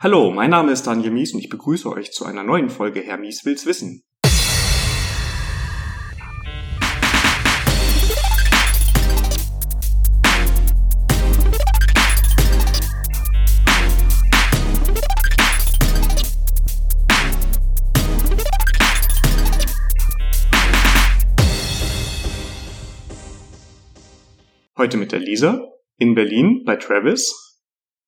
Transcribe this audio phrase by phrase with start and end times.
[0.00, 3.18] Hallo, mein Name ist Daniel Mies und ich begrüße euch zu einer neuen Folge Herr
[3.18, 4.04] Mies will's wissen.
[24.76, 25.60] Heute mit der Lisa
[25.96, 27.34] in Berlin bei Travis.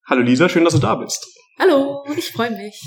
[0.06, 1.26] Hallo Lisa, schön, dass du da bist.
[1.62, 2.82] Hallo, ich freue mich.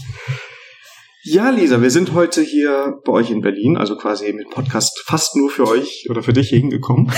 [1.22, 5.36] Ja, Lisa, wir sind heute hier bei euch in Berlin, also quasi mit Podcast fast
[5.36, 7.14] nur für euch oder für dich hier hingekommen.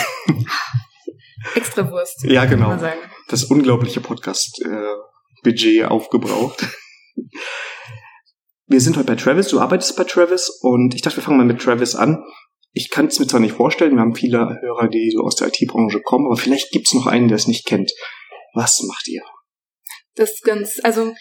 [1.55, 2.25] Extra Wurst.
[2.25, 2.77] Ja, genau.
[3.29, 6.67] Das unglaubliche Podcast-Budget äh, aufgebraucht.
[8.67, 11.45] Wir sind heute bei Travis, du arbeitest bei Travis und ich dachte, wir fangen mal
[11.45, 12.21] mit Travis an.
[12.73, 15.47] Ich kann es mir zwar nicht vorstellen, wir haben viele Hörer, die so aus der
[15.47, 17.93] IT-Branche kommen, aber vielleicht gibt es noch einen, der es nicht kennt.
[18.53, 19.23] Was macht ihr?
[20.15, 21.13] Das ist ganz, also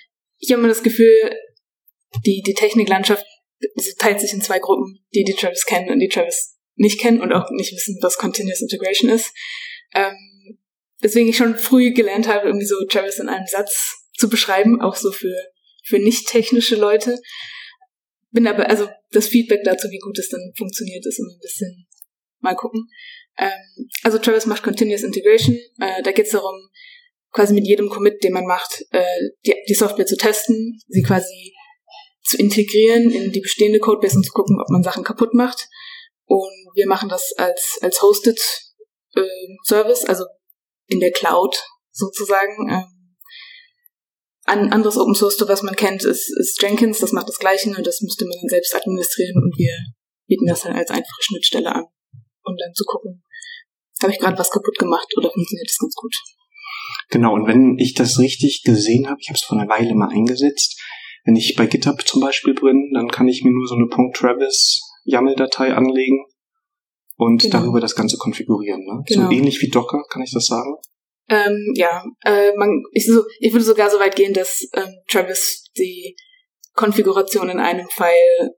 [0.47, 1.35] ich habe immer das Gefühl,
[2.25, 3.25] die, die Techniklandschaft
[3.99, 7.33] teilt sich in zwei Gruppen, die die Travis kennen und die Travis nicht kennen und
[7.33, 9.33] auch nicht wissen, was Continuous Integration ist.
[9.95, 10.59] Ähm,
[11.03, 14.97] deswegen ich schon früh gelernt habe, irgendwie so Travis in einem Satz zu beschreiben, auch
[14.97, 15.35] so für,
[15.85, 17.19] für nicht technische Leute.
[18.31, 21.87] Bin aber, also das Feedback dazu, wie gut es dann funktioniert, ist immer ein bisschen
[22.41, 22.89] mal gucken.
[23.39, 25.57] Ähm, also Travis macht Continuous Integration.
[25.81, 26.69] Äh, da geht es darum,
[27.35, 29.05] quasi mit jedem Commit, den man macht, äh,
[29.45, 31.53] die, die Software zu testen, sie quasi
[32.23, 35.69] zu integrieren in die bestehende Codebase und zu gucken, ob man Sachen kaputt macht.
[36.27, 38.41] Und wir machen das als, als Hosted
[39.15, 39.21] äh,
[39.67, 40.25] Service, also
[40.87, 42.71] in der Cloud sozusagen.
[42.71, 43.17] Ähm,
[44.47, 47.87] ein anderes Open Source, was man kennt, ist, ist Jenkins, das macht das Gleiche und
[47.87, 49.75] das müsste man dann selbst administrieren und wir
[50.27, 51.85] bieten das dann als einfache Schnittstelle an.
[52.43, 53.23] Und dann zu gucken,
[54.03, 56.15] habe ich gerade was kaputt gemacht oder funktioniert das ganz gut.
[57.11, 60.09] Genau, und wenn ich das richtig gesehen habe, ich habe es vor einer Weile mal
[60.09, 60.81] eingesetzt,
[61.25, 64.81] wenn ich bei GitHub zum Beispiel bin, dann kann ich mir nur so eine .travis
[65.05, 66.25] YAML-Datei anlegen
[67.17, 67.59] und genau.
[67.61, 68.85] darüber das Ganze konfigurieren.
[68.85, 69.03] Ne?
[69.07, 69.27] Genau.
[69.27, 70.77] So ähnlich wie Docker, kann ich das sagen?
[71.29, 75.65] Ähm, ja, äh, man, ich, so, ich würde sogar so weit gehen, dass ähm, Travis
[75.77, 76.17] die
[76.75, 78.51] Konfiguration in einem File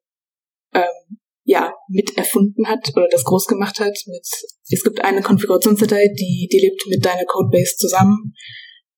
[0.74, 3.96] ähm, ja mit erfunden hat oder das groß gemacht hat.
[4.06, 4.26] Mit
[4.68, 8.34] es gibt eine Konfigurationsdatei, die die lebt mit deiner Codebase zusammen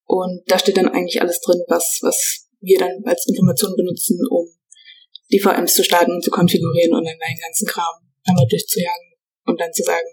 [0.04, 4.46] und da steht dann eigentlich alles drin, was was wir dann als Information benutzen, um
[5.30, 7.94] die VMs zu starten und zu konfigurieren und dann deinen ganzen Kram
[8.24, 9.12] einmal durchzujagen
[9.44, 10.06] und dann zu sagen,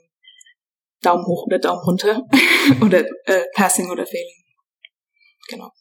[1.01, 2.21] Daumen hoch oder Daumen runter
[2.81, 4.43] oder äh, Passing oder Failing.
[5.47, 5.71] Genau.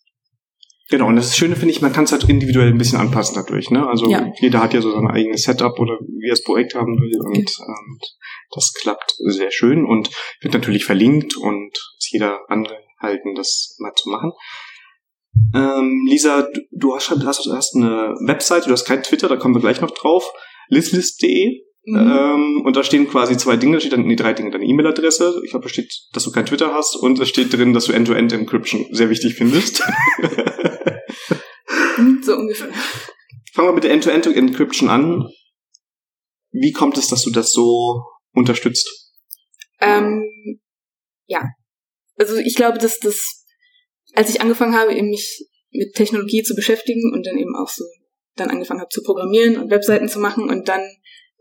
[0.91, 3.71] Genau, und das Schöne finde ich, man kann es halt individuell ein bisschen anpassen dadurch.
[3.71, 3.87] Ne?
[3.87, 4.31] Also ja.
[4.41, 7.37] jeder hat ja so sein eigenes Setup oder wie er das Projekt haben will und,
[7.37, 7.63] okay.
[7.67, 7.99] ähm,
[8.55, 10.11] das klappt sehr schön und
[10.43, 14.33] wird natürlich verlinkt und ist jeder angehalten, das mal zu machen.
[15.55, 19.55] Ähm, Lisa, du, du hast, hast, hast eine Webseite, du hast kein Twitter, da kommen
[19.55, 20.31] wir gleich noch drauf.
[20.69, 21.97] Lizlist.de Mhm.
[21.97, 25.43] Ähm, und da stehen quasi zwei Dinge, da steht dann die drei Dinge, deine E-Mail-Adresse,
[25.45, 27.93] ich glaube, da steht, dass du kein Twitter hast und es steht drin, dass du
[27.93, 29.83] End-to-End-Encryption sehr wichtig findest.
[32.23, 32.71] so ungefähr.
[33.53, 35.29] Fangen wir mit der End-to-End-Encryption an.
[36.53, 38.03] Wie kommt es, dass du das so
[38.33, 38.89] unterstützt?
[39.81, 40.25] Ähm,
[41.27, 41.43] ja.
[42.17, 43.45] Also ich glaube, dass das,
[44.15, 47.85] als ich angefangen habe, eben mich mit Technologie zu beschäftigen und dann eben auch so
[48.37, 50.83] dann angefangen habe zu programmieren und Webseiten zu machen und dann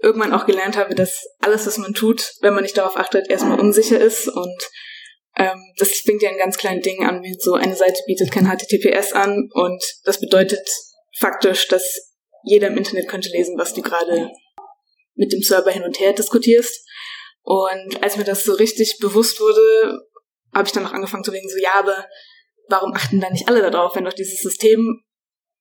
[0.03, 3.59] irgendwann auch gelernt habe, dass alles, was man tut, wenn man nicht darauf achtet, erstmal
[3.59, 4.69] unsicher ist und
[5.35, 8.45] ähm, das fängt ja ein ganz kleines Ding an, wie so eine Seite bietet kein
[8.45, 10.69] HTTPS an und das bedeutet
[11.17, 14.29] faktisch, dass jeder im Internet könnte lesen, was du gerade
[15.15, 16.85] mit dem Server hin und her diskutierst.
[17.41, 19.99] Und als mir das so richtig bewusst wurde,
[20.53, 22.05] habe ich dann auch angefangen zu denken, so ja, aber
[22.67, 25.03] warum achten da nicht alle darauf, wenn doch dieses System,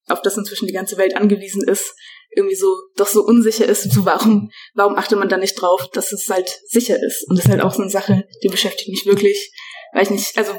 [0.08, 1.94] auf das inzwischen die ganze Welt angewiesen ist,
[2.34, 6.12] irgendwie so doch so unsicher ist, so warum, warum achtet man da nicht drauf, dass
[6.12, 7.26] es halt sicher ist?
[7.28, 9.52] Und das ist halt auch so eine Sache, die beschäftigt mich wirklich,
[9.92, 10.52] weil ich nicht, also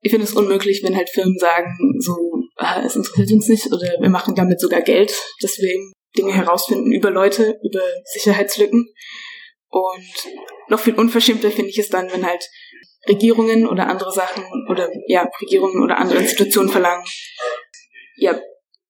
[0.00, 2.16] ich finde es unmöglich, wenn halt Firmen sagen, so,
[2.56, 6.32] ah, es interessiert uns nicht oder wir machen damit sogar Geld, dass wir eben Dinge
[6.32, 8.92] herausfinden über Leute, über Sicherheitslücken.
[9.68, 10.32] Und
[10.68, 12.48] noch viel unverschämter finde ich es dann, wenn halt
[13.08, 17.04] Regierungen oder andere Sachen oder ja, Regierungen oder andere Institutionen verlangen,
[18.16, 18.40] ja,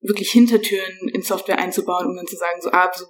[0.00, 3.04] wirklich Hintertüren in Software einzubauen, um dann zu sagen, so, ah, so,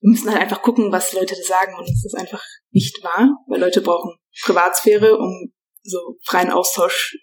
[0.00, 3.30] wir müssen halt einfach gucken, was Leute da sagen und das ist einfach nicht wahr,
[3.46, 5.52] weil Leute brauchen Privatsphäre, um
[5.82, 7.16] so freien Austausch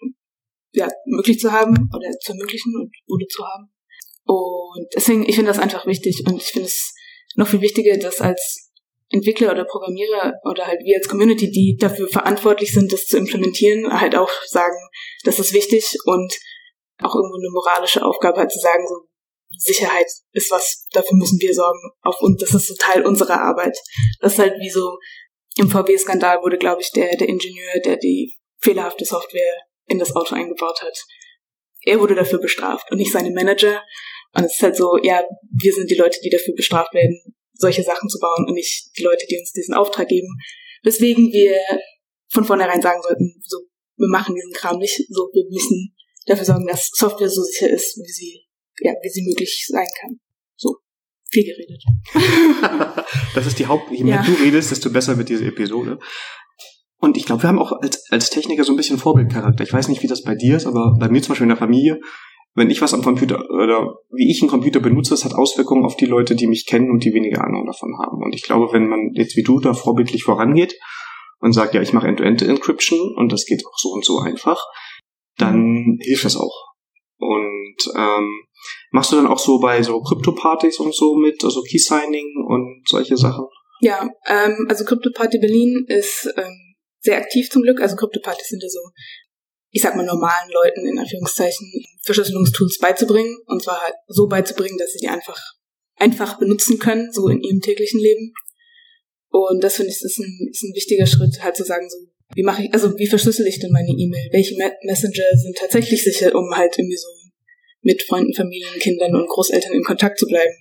[0.72, 3.72] ja, möglich zu haben oder zu ermöglichen und Bude zu haben.
[4.24, 6.94] Und deswegen, ich finde das einfach wichtig und ich finde es
[7.34, 8.70] noch viel wichtiger, dass als
[9.08, 14.00] Entwickler oder Programmierer oder halt wir als Community, die dafür verantwortlich sind, das zu implementieren,
[14.00, 14.76] halt auch sagen,
[15.24, 16.32] das ist wichtig und
[17.02, 19.06] auch irgendwo eine moralische Aufgabe hat zu sagen, so
[19.56, 21.80] Sicherheit ist was, dafür müssen wir sorgen.
[22.02, 23.76] Auf uns, das ist so Teil unserer Arbeit.
[24.20, 24.98] Das ist halt wie so
[25.56, 30.34] im VW-Skandal wurde, glaube ich, der, der Ingenieur, der die fehlerhafte Software in das Auto
[30.34, 30.96] eingebaut hat.
[31.82, 33.82] Er wurde dafür bestraft und nicht seine Manager.
[34.34, 35.24] Und es ist halt so, ja,
[35.58, 39.02] wir sind die Leute, die dafür bestraft werden, solche Sachen zu bauen und nicht die
[39.02, 40.28] Leute, die uns diesen Auftrag geben.
[40.82, 41.58] Weswegen wir
[42.28, 43.58] von vornherein sagen sollten, so,
[43.96, 45.94] wir machen diesen Kram nicht, so, wir müssen
[46.30, 48.46] dafür sorgen, dass Software so sicher ist, wie sie,
[48.80, 50.20] ja, wie sie möglich sein kann.
[50.56, 50.76] So,
[51.30, 51.82] viel geredet.
[53.34, 54.22] das ist die Haupt, je mehr ja.
[54.22, 55.98] du redest, desto besser wird diese Episode.
[56.98, 59.64] Und ich glaube, wir haben auch als, als Techniker so ein bisschen Vorbildcharakter.
[59.64, 61.56] Ich weiß nicht, wie das bei dir ist, aber bei mir zum Beispiel in der
[61.56, 62.00] Familie,
[62.54, 65.96] wenn ich was am Computer oder wie ich einen Computer benutze, das hat Auswirkungen auf
[65.96, 68.22] die Leute, die mich kennen und die weniger Ahnung davon haben.
[68.22, 70.74] Und ich glaube, wenn man jetzt wie du da vorbildlich vorangeht
[71.38, 74.62] und sagt, ja, ich mache End-to-End-Encryption und das geht auch so und so einfach,
[75.40, 75.98] dann mhm.
[76.00, 76.66] hilft das auch.
[77.18, 78.44] Und ähm,
[78.90, 83.16] machst du dann auch so bei so Krypto-Partys und so mit, also Key-Signing und solche
[83.16, 83.46] Sachen?
[83.80, 86.70] Ja, ähm, also Krypto-Party Berlin ist ähm,
[87.00, 87.80] sehr aktiv zum Glück.
[87.80, 88.80] Also Kryptopartys sind ja so,
[89.70, 91.66] ich sag mal, normalen Leuten in Anführungszeichen
[92.04, 93.36] Verschlüsselungstools beizubringen.
[93.46, 95.40] Und zwar halt so beizubringen, dass sie die einfach,
[95.96, 98.32] einfach benutzen können, so in ihrem täglichen Leben.
[99.30, 101.98] Und das finde ich, ist ein, ist ein wichtiger Schritt, halt zu sagen, so,
[102.34, 104.28] wie mache ich, also wie verschlüssel ich denn meine E-Mail?
[104.30, 107.08] Welche Messenger sind tatsächlich sicher, um halt irgendwie so
[107.82, 110.54] mit Freunden, Familien, Kindern und Großeltern in Kontakt zu bleiben?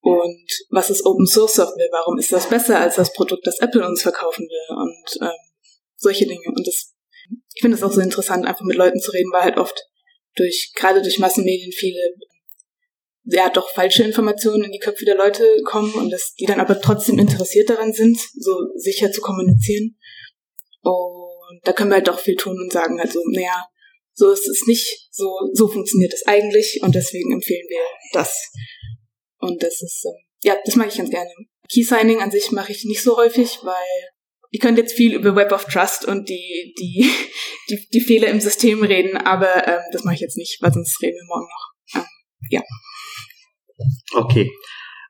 [0.00, 1.88] Und was ist Open Source Software?
[1.92, 4.76] Warum ist das besser als das Produkt, das Apple uns verkaufen will?
[4.76, 5.36] Und ähm,
[5.96, 6.46] solche Dinge.
[6.46, 6.94] Und das,
[7.54, 9.78] ich finde es auch so interessant, einfach mit Leuten zu reden, weil halt oft
[10.36, 12.00] durch, gerade durch Massenmedien viele,
[13.24, 16.80] ja, doch falsche Informationen in die Köpfe der Leute kommen und dass die dann aber
[16.80, 19.97] trotzdem interessiert daran sind, so sicher zu kommunizieren.
[20.92, 23.66] Und da können wir halt doch viel tun und sagen halt naja,
[24.14, 27.82] so ist es nicht, so, so funktioniert es eigentlich und deswegen empfehlen wir
[28.12, 28.50] das.
[29.38, 31.30] Und das ist, ähm, ja, das mag ich ganz gerne.
[31.70, 34.08] Key Signing an sich mache ich nicht so häufig, weil
[34.50, 37.08] ich könnte jetzt viel über Web of Trust und die, die,
[37.70, 41.00] die, die Fehler im System reden, aber ähm, das mache ich jetzt nicht, weil sonst
[41.02, 42.02] reden wir morgen noch.
[42.02, 42.08] Ähm,
[42.50, 42.62] ja.
[44.14, 44.50] Okay.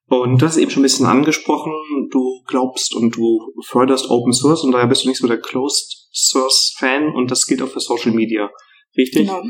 [0.09, 1.73] Und du hast eben schon ein bisschen angesprochen,
[2.11, 6.09] du glaubst und du förderst Open Source und daher bist du nicht so der Closed
[6.13, 8.51] Source Fan und das gilt auch für Social Media.
[8.97, 9.27] Richtig?
[9.27, 9.43] Genau.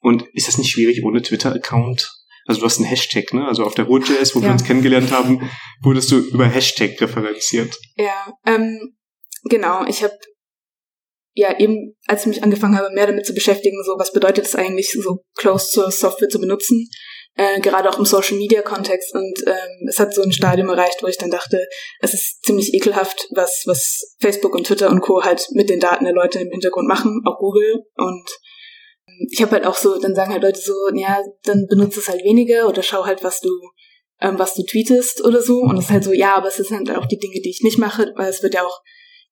[0.00, 2.10] Und ist das nicht schwierig ohne Twitter-Account?
[2.46, 3.46] Also du hast einen Hashtag, ne?
[3.46, 4.46] Also auf der Hood.js, wo ja.
[4.46, 5.48] wir uns kennengelernt haben,
[5.82, 7.78] wurdest du über Hashtag referenziert.
[7.96, 8.94] Ja, ähm,
[9.44, 10.16] Genau, ich habe
[11.34, 14.54] ja eben, als ich mich angefangen habe, mehr damit zu beschäftigen, so was bedeutet es
[14.54, 16.88] eigentlich, so Closed Source Software zu benutzen,
[17.36, 19.14] äh, gerade auch im Social Media Kontext.
[19.14, 21.66] Und ähm, es hat so ein Stadium erreicht, wo ich dann dachte,
[22.00, 25.22] es ist ziemlich ekelhaft, was was Facebook und Twitter und Co.
[25.22, 27.84] halt mit den Daten der Leute im Hintergrund machen, auch Google.
[27.96, 28.28] Und
[29.30, 32.24] ich habe halt auch so, dann sagen halt Leute so, ja, dann benutze es halt
[32.24, 33.50] weniger oder schau halt, was du
[34.22, 35.58] ähm, was du tweetest oder so.
[35.58, 37.62] Und es ist halt so, ja, aber es sind halt auch die Dinge, die ich
[37.62, 38.80] nicht mache, weil es wird ja auch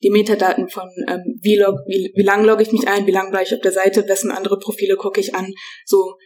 [0.03, 3.31] die Metadaten von ähm, wie, log, wie, wie lang logge ich mich ein, wie lang
[3.31, 5.53] bleibe ich auf der Seite, wessen andere Profile gucke ich an.
[5.85, 6.17] So,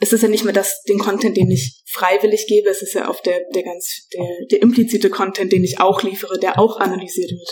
[0.00, 3.08] es ist ja nicht mehr das, den Content, den ich freiwillig gebe, es ist ja
[3.08, 7.30] auch der, der ganz, der, der implizite Content, den ich auch liefere, der auch analysiert
[7.30, 7.50] wird.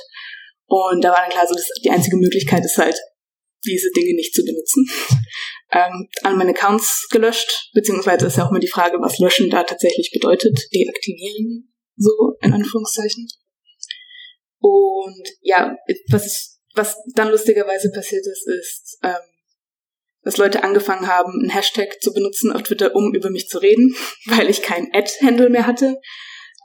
[0.67, 2.97] Und da war dann klar, so dass die einzige Möglichkeit ist halt,
[3.67, 4.89] diese Dinge nicht zu benutzen.
[5.73, 9.65] ähm, an meine Accounts gelöscht, beziehungsweise ist ja auch immer die Frage, was löschen da
[9.65, 13.28] tatsächlich bedeutet, deaktivieren, so in Anführungszeichen.
[14.61, 15.76] Und ja,
[16.11, 19.17] was was dann lustigerweise passiert ist, ist, ähm,
[20.22, 23.94] dass Leute angefangen haben, einen Hashtag zu benutzen auf Twitter, um über mich zu reden,
[24.26, 25.96] weil ich kein Ad-Handle mehr hatte.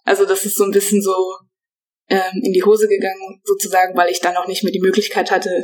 [0.03, 1.15] Also das ist so ein bisschen so
[2.09, 5.61] ähm, in die Hose gegangen, sozusagen, weil ich dann auch nicht mehr die Möglichkeit hatte,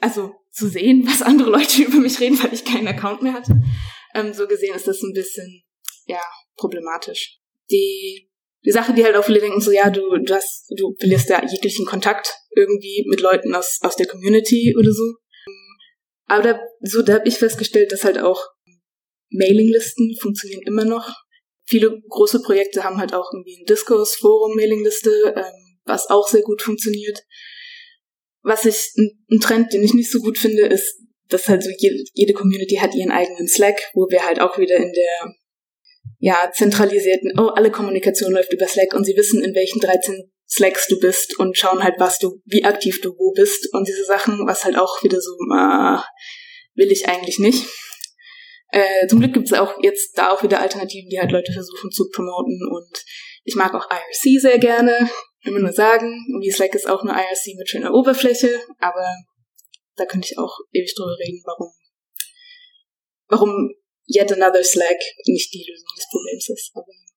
[0.00, 3.60] also zu sehen, was andere Leute über mich reden, weil ich keinen Account mehr hatte.
[4.14, 5.64] Ähm, so gesehen ist das ein bisschen,
[6.06, 6.20] ja,
[6.56, 7.38] problematisch.
[7.70, 8.28] Die
[8.64, 11.42] die Sache, die halt auch viele denken, so ja, du, du hast, du verlierst ja
[11.48, 15.14] jeglichen Kontakt irgendwie mit Leuten aus, aus der Community oder so.
[16.28, 18.46] Aber da, so, da habe ich festgestellt, dass halt auch
[19.30, 21.14] Mailinglisten funktionieren immer noch.
[21.66, 27.24] Viele große Projekte haben halt auch irgendwie ein Discourse-Forum-Mailingliste, ähm, was auch sehr gut funktioniert.
[28.42, 31.70] Was ich, ein, ein Trend, den ich nicht so gut finde, ist, dass halt so
[31.76, 35.34] jede, jede Community hat ihren eigenen Slack, wo wir halt auch wieder in der
[36.20, 40.86] ja, zentralisierten, oh, alle Kommunikation läuft über Slack und sie wissen, in welchen 13 Slacks
[40.88, 44.46] du bist und schauen halt, was du, wie aktiv du wo bist und diese Sachen,
[44.46, 45.98] was halt auch wieder so, äh,
[46.74, 47.66] will ich eigentlich nicht.
[48.70, 51.90] Äh, zum Glück gibt es auch jetzt da auch wieder Alternativen, die halt Leute versuchen
[51.90, 53.04] zu promoten und
[53.44, 55.08] ich mag auch IRC sehr gerne.
[55.42, 59.06] Immer nur sagen, wie Slack ist auch eine IRC mit schöner Oberfläche, aber
[59.96, 61.72] da könnte ich auch ewig drüber reden, warum
[63.28, 63.74] warum
[64.06, 66.72] yet another Slack nicht die Lösung des Problems ist.
[66.74, 67.07] Aber.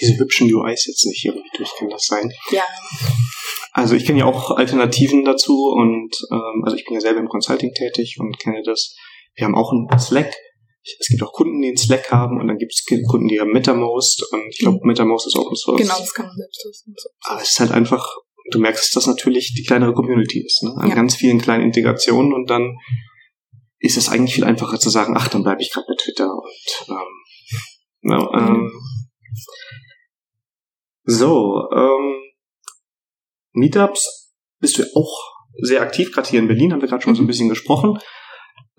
[0.00, 2.30] Diese hübschen UIs jetzt nicht irgendwie durch, kann das sein?
[2.50, 2.64] Ja.
[3.72, 7.28] Also ich kenne ja auch Alternativen dazu und ähm, also ich bin ja selber im
[7.28, 8.94] Consulting tätig und kenne das.
[9.34, 10.34] Wir haben auch einen Slack.
[10.98, 13.50] Es gibt auch Kunden, die einen Slack haben und dann gibt es Kunden, die haben
[13.50, 15.80] MetaMost und ich glaube MetaMost ist Open Source.
[15.80, 16.94] Genau, das kann man selbst hosten.
[17.22, 18.16] Aber es ist halt einfach,
[18.50, 20.72] du merkst, dass das natürlich die kleinere Community ist, ne?
[20.76, 20.94] An ja.
[20.94, 22.76] ganz vielen kleinen Integrationen und dann
[23.78, 26.88] ist es eigentlich viel einfacher zu sagen, ach, dann bleibe ich gerade bei Twitter und
[26.88, 28.72] ähm, ja, ähm,
[31.06, 32.20] so, ähm,
[33.52, 37.16] Meetups bist du auch sehr aktiv, gerade hier in Berlin haben wir gerade schon mhm.
[37.16, 37.28] so ein mhm.
[37.28, 37.98] bisschen gesprochen.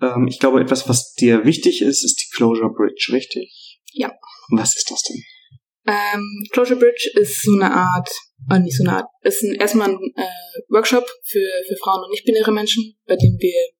[0.00, 3.80] Ähm, ich glaube, etwas, was dir wichtig ist, ist die Closure Bridge, richtig?
[3.92, 4.12] Ja.
[4.50, 5.22] Was ist das denn?
[5.86, 8.10] Ähm, Closure Bridge ist so eine Art,
[8.50, 12.10] äh, nicht so eine Art, ist ein, erstmal ein äh, Workshop für, für Frauen und
[12.10, 13.70] nicht-binäre Menschen, bei dem wir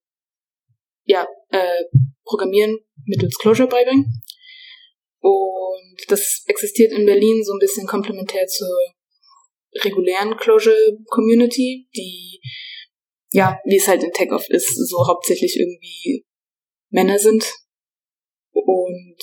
[1.05, 1.83] ja, äh,
[2.23, 4.21] Programmieren mittels Closure beibringen.
[5.21, 8.69] Und das existiert in Berlin so ein bisschen komplementär zur
[9.83, 12.39] regulären Closure Community, die,
[13.31, 16.25] ja, wie es halt in Tech oft ist, so hauptsächlich irgendwie
[16.89, 17.45] Männer sind.
[18.51, 19.17] Und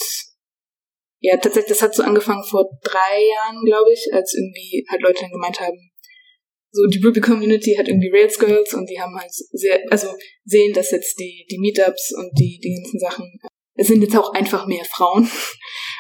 [1.21, 5.23] ja, tatsächlich, das hat so angefangen vor drei Jahren, glaube ich, als irgendwie halt Leute
[5.23, 5.91] dann gemeint haben,
[6.71, 10.09] so die Ruby Community hat irgendwie Rails Girls und die haben halt sehr, also
[10.45, 13.41] sehen, dass jetzt die, die Meetups und die, die ganzen Sachen,
[13.77, 15.31] es sind jetzt auch einfach mehr Frauen.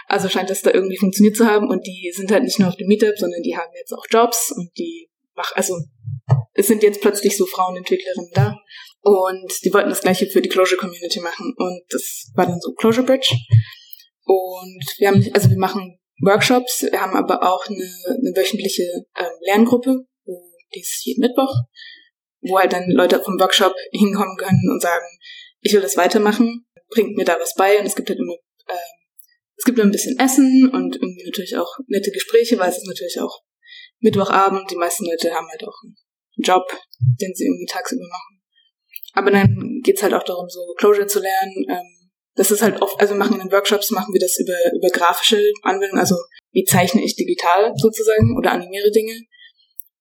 [0.09, 1.69] Also scheint das da irgendwie funktioniert zu haben.
[1.69, 4.53] Und die sind halt nicht nur auf dem Meetup, sondern die haben jetzt auch Jobs
[4.53, 5.75] und die machen, also
[6.55, 8.57] es sind jetzt plötzlich so Frauenentwicklerinnen da.
[9.01, 11.53] Und die wollten das gleiche für die Closure Community machen.
[11.57, 13.35] Und das war dann so Closure Bridge.
[14.27, 18.85] Und wir haben, also wir machen Workshops, wir haben aber auch eine, eine wöchentliche
[19.17, 21.53] ähm, Lerngruppe, wo die ist jeden Mittwoch,
[22.41, 25.07] wo halt dann Leute vom Workshop hinkommen können und sagen,
[25.61, 28.35] ich will das weitermachen, bringt mir da was bei und es gibt halt immer,
[28.69, 28.91] äh,
[29.57, 33.21] es gibt ein bisschen Essen und irgendwie natürlich auch nette Gespräche, weil es ist natürlich
[33.21, 33.41] auch
[34.01, 35.97] Mittwochabend, die meisten Leute haben halt auch einen
[36.37, 36.65] Job,
[37.21, 38.43] den sie irgendwie tagsüber machen.
[39.15, 41.65] Aber dann geht's halt auch darum, so Closure zu lernen.
[41.69, 44.55] Ähm, das ist halt oft, also wir machen in den Workshops, machen wir das über,
[44.77, 46.17] über grafische Anwendungen, also
[46.53, 49.23] wie zeichne ich digital sozusagen oder animiere Dinge.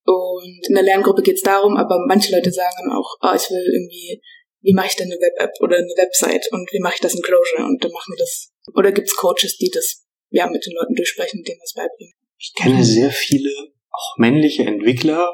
[0.03, 3.65] Und in der Lerngruppe geht's darum, aber manche Leute sagen dann auch, oh, ich will
[3.73, 4.21] irgendwie,
[4.65, 7.21] wie mache ich denn eine Web-App oder eine Website und wie mache ich das in
[7.21, 8.51] Clojure und dann machen wir das.
[8.73, 12.15] Oder gibt's Coaches, die das ja mit den Leuten durchsprechen, denen das beibringen.
[12.37, 13.51] Ich kenne sehr viele
[13.91, 15.29] auch männliche Entwickler,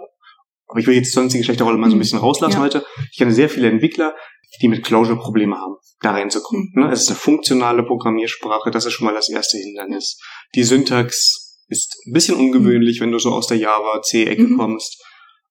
[0.68, 2.02] aber ich will jetzt sonst die Geschlechterrolle mal so ein mhm.
[2.02, 2.62] bisschen rauslassen ja.
[2.62, 2.86] heute.
[3.12, 4.16] Ich kenne sehr viele Entwickler,
[4.62, 6.72] die mit Clojure Probleme haben, da reinzukommen.
[6.76, 6.90] Mhm.
[6.92, 10.20] Es ist eine funktionale Programmiersprache, das ist schon mal das erste Hindernis.
[10.56, 14.58] Die Syntax ist ein bisschen ungewöhnlich, wenn du so aus der Java C-Ecke mhm.
[14.58, 15.02] kommst.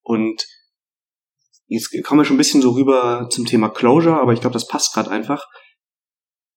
[0.03, 0.47] Und
[1.71, 4.67] jetzt kommen wir schon ein bisschen so rüber zum Thema Closure, aber ich glaube, das
[4.67, 5.47] passt gerade einfach.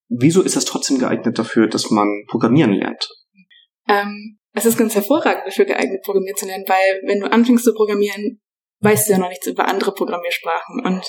[0.10, 3.08] Wieso ist das trotzdem geeignet dafür, dass man Programmieren lernt?
[3.88, 7.74] Ähm, es ist ganz hervorragend dafür geeignet, Programmieren zu lernen, weil wenn du anfängst zu
[7.74, 8.41] programmieren,
[8.79, 10.86] weißt du ja noch nichts über andere Programmiersprachen.
[10.86, 11.05] Und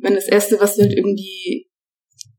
[0.00, 1.68] wenn das Erste, was du halt irgendwie,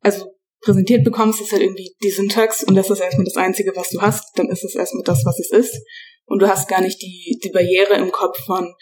[0.02, 3.90] also präsentiert bekommst, ist halt irgendwie die Syntax und das ist erstmal das Einzige, was
[3.90, 5.80] du hast, dann ist es erstmal das, was es ist.
[6.26, 8.74] Und du hast gar nicht die, die Barriere im Kopf von,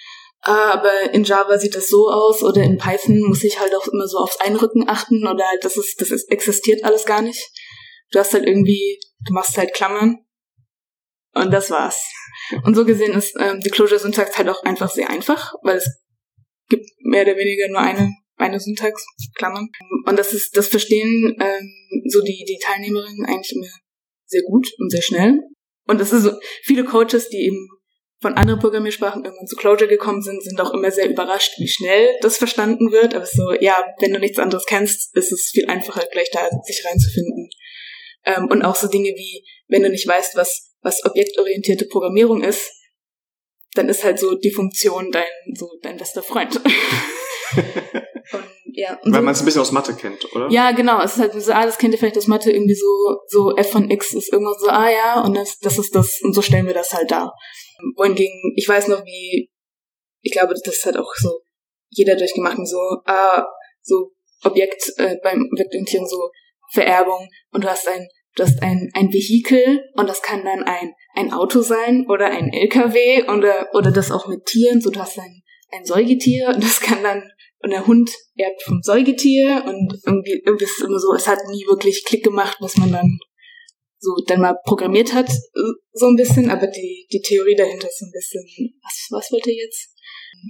[0.52, 4.08] aber in Java sieht das so aus oder in Python muss ich halt auch immer
[4.08, 7.42] so aufs Einrücken achten oder halt, das ist, das ist, existiert alles gar nicht.
[8.12, 10.20] Du hast halt irgendwie, du machst halt Klammern
[11.34, 12.00] und das war's.
[12.64, 16.02] Und so gesehen ist ähm, die Closure-Syntax halt auch einfach sehr einfach, weil es
[16.70, 19.70] gibt mehr oder weniger nur eine eine Syntax, Klammern.
[20.06, 23.68] Und das ist, das verstehen ähm, so die, die Teilnehmerinnen eigentlich immer
[24.26, 25.40] sehr gut und sehr schnell.
[25.88, 26.32] Und das ist so,
[26.64, 27.68] viele Coaches, die eben
[28.22, 32.16] von anderen Programmiersprachen irgendwann zu Clojure gekommen sind, sind auch immer sehr überrascht, wie schnell
[32.22, 33.14] das verstanden wird.
[33.14, 36.84] Aber so, ja, wenn du nichts anderes kennst, ist es viel einfacher, gleich da sich
[36.86, 37.50] reinzufinden.
[38.26, 42.72] Ähm, und auch so Dinge wie, wenn du nicht weißt, was, was objektorientierte Programmierung ist,
[43.74, 46.60] dann ist halt so die Funktion dein, so dein bester Freund.
[48.32, 48.44] Und,
[48.74, 50.50] ja, und Weil so, man es ein bisschen aus Mathe kennt, oder?
[50.50, 51.02] Ja, genau.
[51.02, 53.72] Es ist halt so, ah, das kennt ihr vielleicht aus Mathe irgendwie so, so f
[53.72, 56.66] von x ist irgendwas so, ah ja, und das, das ist das, und so stellen
[56.66, 57.12] wir das halt
[57.78, 57.84] da.
[57.96, 59.50] Wohingegen, ich weiß noch, wie,
[60.22, 61.42] ich glaube, das hat auch so
[61.90, 63.46] jeder durchgemacht, so, ah,
[63.82, 64.12] so
[64.44, 66.30] Objekt, äh, beim Objektorientierung so
[66.72, 70.94] Vererbung und du hast ein, du hast ein, ein Vehikel und das kann dann ein,
[71.16, 75.18] ein Auto sein oder ein LKW oder, oder das auch mit Tieren, so du hast
[75.20, 75.42] ein,
[75.72, 77.24] ein Säugetier und das kann dann
[77.60, 81.40] und der Hund erbt vom Säugetier und irgendwie, irgendwie ist es immer so, es hat
[81.50, 83.18] nie wirklich Klick gemacht, was man dann
[84.06, 85.30] so dann mal programmiert hat,
[85.94, 88.44] so ein bisschen, aber die, die Theorie dahinter ist so ein bisschen,
[88.84, 89.90] was, was wollte ihr jetzt?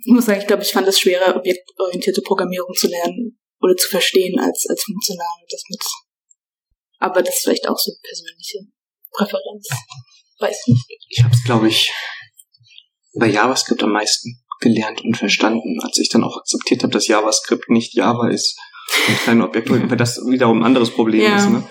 [0.05, 3.87] Ich muss sagen, ich glaube, ich fand es schwerer, objektorientierte Programmierung zu lernen oder zu
[3.87, 5.83] verstehen als, als funktional das mit.
[6.99, 8.59] Aber das ist vielleicht auch so eine persönliche
[9.11, 9.67] Präferenz.
[10.39, 10.85] Weiß nicht.
[11.09, 11.93] Ich habe es, glaube ich,
[13.17, 17.69] bei JavaScript am meisten gelernt und verstanden, als ich dann auch akzeptiert habe, dass JavaScript
[17.69, 18.57] nicht Java ist
[19.07, 21.37] und keine Objekte, weil das wiederum ein anderes Problem ja.
[21.37, 21.49] ist.
[21.49, 21.67] Ne?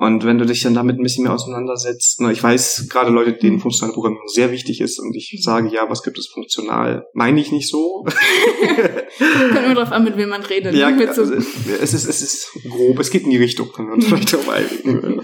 [0.00, 3.34] Und wenn du dich dann damit ein bisschen mehr auseinandersetzt, ne, ich weiß gerade Leute,
[3.34, 7.38] denen funktionale Programmierung sehr wichtig ist und ich sage, ja, was gibt es funktional, meine
[7.38, 8.06] ich nicht so.
[9.18, 10.74] Kommt nur drauf an, mit wem man redet.
[10.74, 11.06] Ja, ne?
[11.06, 14.32] also, es, ist, es ist grob, es geht in die Richtung, können wir uns vielleicht
[14.32, 15.22] darauf einigen.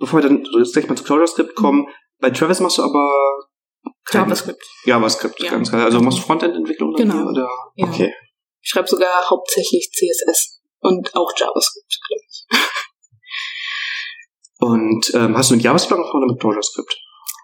[0.00, 1.86] Bevor wir dann gleich mal zu ClojureScript kommen,
[2.18, 3.46] bei Travis machst du aber
[4.12, 4.64] JavaScript.
[4.84, 5.52] JavaScript, ja.
[5.52, 5.84] ganz klar.
[5.84, 7.14] Also machst du Frontend-Entwicklung genau.
[7.14, 7.48] Hier, oder?
[7.76, 7.86] Ja.
[7.86, 8.12] Okay.
[8.60, 11.86] Ich schreibe sogar hauptsächlich CSS und auch JavaScript.
[14.60, 16.96] Und ähm, hast du mit JavaScript angefangen oder mit JavaScript?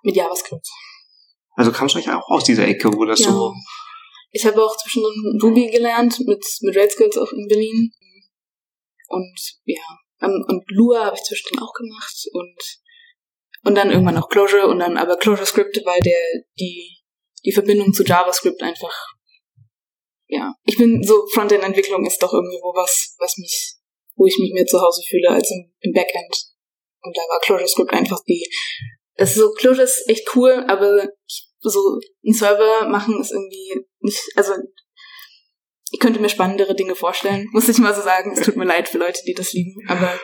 [0.02, 0.68] Mit JavaScript.
[1.56, 3.30] Also kamst du eigentlich auch aus dieser Ecke, wo das ja.
[3.30, 3.54] so.
[4.32, 5.04] Ich habe auch zwischen
[5.40, 7.92] Ruby gelernt mit, mit Red Skills auch in Berlin.
[9.06, 9.82] Und ja,
[10.20, 12.56] und Lua habe ich zwischendrin auch gemacht und
[13.66, 16.18] und dann irgendwann auch Clojure und dann aber ClojureScript, weil der
[16.58, 16.98] die
[17.44, 19.14] die Verbindung zu JavaScript einfach
[20.26, 23.76] ja, ich bin so Frontend-Entwicklung ist doch irgendwo was, was mich,
[24.16, 26.46] wo ich mich mehr zu Hause fühle als im, im Backend.
[27.02, 28.48] Und da war ClojureScript einfach die,
[29.16, 31.08] das ist so, Clojure ist echt cool, aber
[31.60, 34.52] so ein Server machen ist irgendwie nicht, also
[35.90, 38.32] ich könnte mir spannendere Dinge vorstellen, muss ich mal so sagen.
[38.32, 40.18] Es tut mir leid für Leute, die das lieben, aber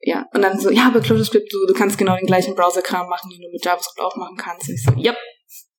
[0.00, 0.26] ja.
[0.32, 3.40] Und dann so, ja, aber ClojureScript, du, du kannst genau den gleichen Browser-Kram machen, den
[3.40, 4.68] du mit JavaScript auch machen kannst.
[4.68, 5.16] Und ich so, yep,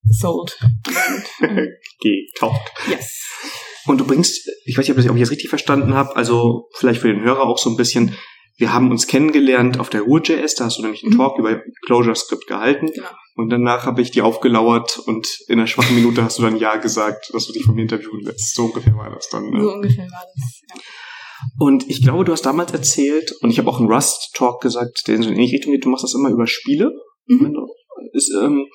[0.04, 0.60] sold.
[2.02, 2.72] Getaucht.
[2.90, 3.24] Yes.
[3.86, 7.08] Und du bringst, ich weiß nicht, ob ich das richtig verstanden habe, also vielleicht für
[7.08, 8.16] den Hörer auch so ein bisschen,
[8.58, 11.18] wir haben uns kennengelernt auf der Ruhr.js, da hast du nämlich einen mhm.
[11.18, 12.92] Talk über ClojureScript gehalten.
[12.94, 13.08] Genau.
[13.36, 16.78] Und danach habe ich dir aufgelauert und in einer schwachen Minute hast du dann Ja
[16.78, 18.56] gesagt, dass du dich von mir interviewen lässt.
[18.56, 19.50] So ungefähr war das dann.
[19.50, 19.62] Ne?
[19.62, 20.82] So ungefähr war das, ja.
[21.60, 25.16] Und ich glaube, du hast damals erzählt, und ich habe auch einen Rust-Talk gesagt, der
[25.16, 26.92] in so eine ähnliche Richtung geht, du machst das immer über Spiele.
[27.28, 27.56] Mhm.
[28.14, 28.68] Ist, ähm,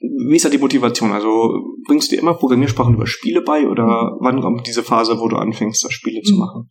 [0.00, 1.12] wie ist da die Motivation?
[1.12, 1.54] Also
[1.86, 4.18] bringst du dir immer Programmiersprachen über Spiele bei oder mhm.
[4.20, 6.38] wann kommt diese Phase, wo du anfängst, das Spiele zu mhm.
[6.38, 6.70] machen?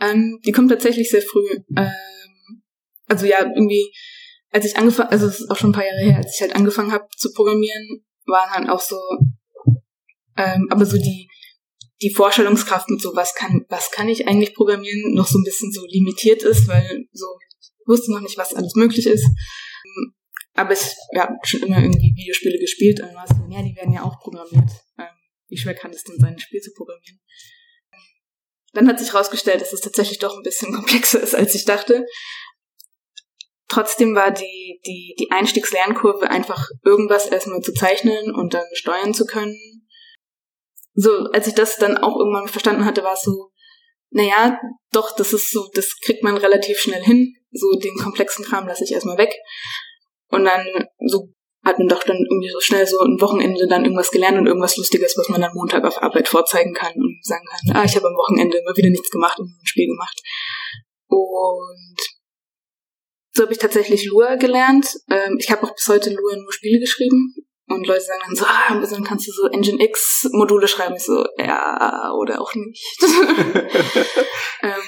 [0.00, 1.46] Ähm, die kommt tatsächlich sehr früh.
[1.76, 2.62] Ähm,
[3.06, 3.92] also ja, irgendwie,
[4.50, 6.56] als ich angefangen, also es ist auch schon ein paar Jahre her, als ich halt
[6.56, 8.98] angefangen habe zu programmieren, waren halt auch so,
[10.36, 11.28] ähm, aber so die
[12.02, 15.72] die Vorstellungskraft mit so was kann was kann ich eigentlich programmieren noch so ein bisschen
[15.72, 17.26] so limitiert ist, weil so
[17.60, 19.26] ich wusste noch nicht, was alles möglich ist.
[20.54, 24.02] Aber ich ja, schon immer irgendwie Videospiele gespielt und war so, ja, die werden ja
[24.02, 24.70] auch programmiert.
[24.98, 25.06] Ähm,
[25.48, 27.20] wie schwer kann es denn sein, ein Spiel zu programmieren?
[28.72, 32.06] Dann hat sich herausgestellt, dass es tatsächlich doch ein bisschen komplexer ist, als ich dachte.
[33.68, 39.26] Trotzdem war die, die, die Einstiegslernkurve einfach irgendwas erstmal zu zeichnen und dann steuern zu
[39.26, 39.56] können.
[40.94, 43.50] So, als ich das dann auch irgendwann verstanden hatte, war es so,
[44.10, 44.60] naja,
[44.92, 47.34] doch, das ist so, das kriegt man relativ schnell hin.
[47.50, 49.34] So den komplexen Kram lasse ich erstmal weg.
[50.34, 50.66] Und dann
[51.06, 51.28] so
[51.64, 54.76] hat man doch dann irgendwie so schnell so ein Wochenende dann irgendwas gelernt und irgendwas
[54.76, 58.06] Lustiges, was man dann Montag auf Arbeit vorzeigen kann und sagen kann, ah, ich habe
[58.06, 60.20] am Wochenende immer wieder nichts gemacht und ein Spiel gemacht.
[61.08, 61.96] Und
[63.32, 64.86] so habe ich tatsächlich Lua gelernt.
[65.10, 67.34] Ähm, ich habe auch bis heute Lua nur Spiele geschrieben.
[67.66, 70.96] Und Leute sagen dann so, ah, dann kannst du so Engine X Module schreiben.
[70.96, 72.96] Ich so, ja, oder auch nicht.
[74.62, 74.82] ähm,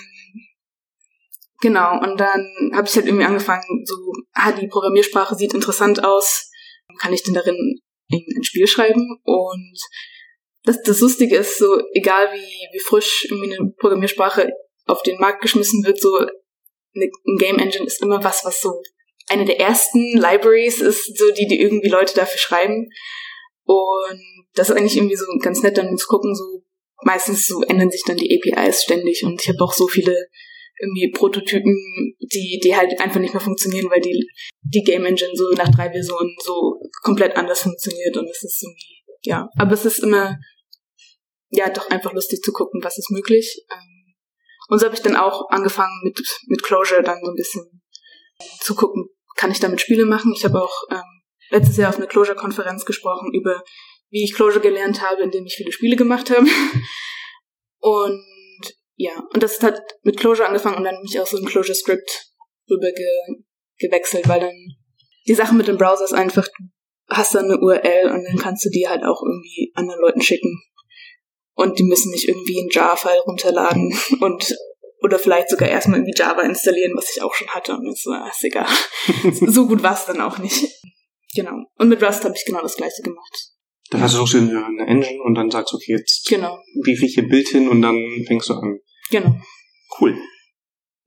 [1.61, 3.95] Genau, und dann habe ich halt irgendwie angefangen, so,
[4.33, 6.51] ah, die Programmiersprache sieht interessant aus,
[6.99, 9.19] kann ich denn darin ein Spiel schreiben?
[9.25, 9.79] Und
[10.65, 14.51] das, das Lustige ist so, egal wie, wie frisch irgendwie eine Programmiersprache
[14.87, 16.31] auf den Markt geschmissen wird, so eine,
[16.95, 18.83] ein Game Engine ist immer was, was so
[19.29, 22.89] eine der ersten Libraries ist, so die, die irgendwie Leute dafür schreiben.
[23.65, 24.21] Und
[24.55, 26.63] das ist eigentlich irgendwie so ganz nett dann zu gucken, so
[27.03, 30.17] meistens so ändern sich dann die APIs ständig und ich habe auch so viele
[30.81, 31.75] irgendwie Prototypen,
[32.21, 34.27] die, die halt einfach nicht mehr funktionieren, weil die,
[34.63, 39.03] die Game Engine so nach drei Versionen so komplett anders funktioniert und es ist irgendwie,
[39.23, 39.49] ja.
[39.59, 40.37] Aber es ist immer,
[41.51, 43.65] ja, doch einfach lustig zu gucken, was ist möglich.
[43.73, 44.15] Ähm,
[44.69, 47.83] und so habe ich dann auch angefangen mit, mit Closure dann so ein bisschen
[48.61, 50.33] zu gucken, kann ich damit Spiele machen?
[50.37, 53.63] Ich habe auch ähm, letztes Jahr auf einer Closure-Konferenz gesprochen über,
[54.11, 56.47] wie ich Closure gelernt habe, indem ich viele Spiele gemacht habe.
[57.79, 58.25] Und
[58.97, 62.33] ja, und das hat mit Clojure angefangen und dann mich auch so ein Clojure Script
[62.71, 63.09] rüber ge
[63.79, 64.57] gewechselt, weil dann
[65.29, 66.65] die Sache mit dem Browser ist einfach, du
[67.11, 70.63] hast dann eine URL und dann kannst du die halt auch irgendwie anderen Leuten schicken.
[71.55, 74.57] Und die müssen nicht irgendwie einen Jar-File runterladen und
[75.03, 77.75] oder vielleicht sogar erstmal irgendwie Java installieren, was ich auch schon hatte.
[77.75, 78.67] Und das war ist egal.
[79.53, 80.65] so gut war es dann auch nicht.
[81.35, 81.65] Genau.
[81.77, 83.51] Und mit Rust habe ich genau das gleiche gemacht.
[83.91, 86.59] Das heißt, du eine Engine und dann sagst, okay, jetzt genau.
[86.83, 87.97] wie ich ein Bild hin und dann
[88.27, 88.79] fängst du an.
[89.11, 89.37] Genau.
[90.01, 90.19] Cool.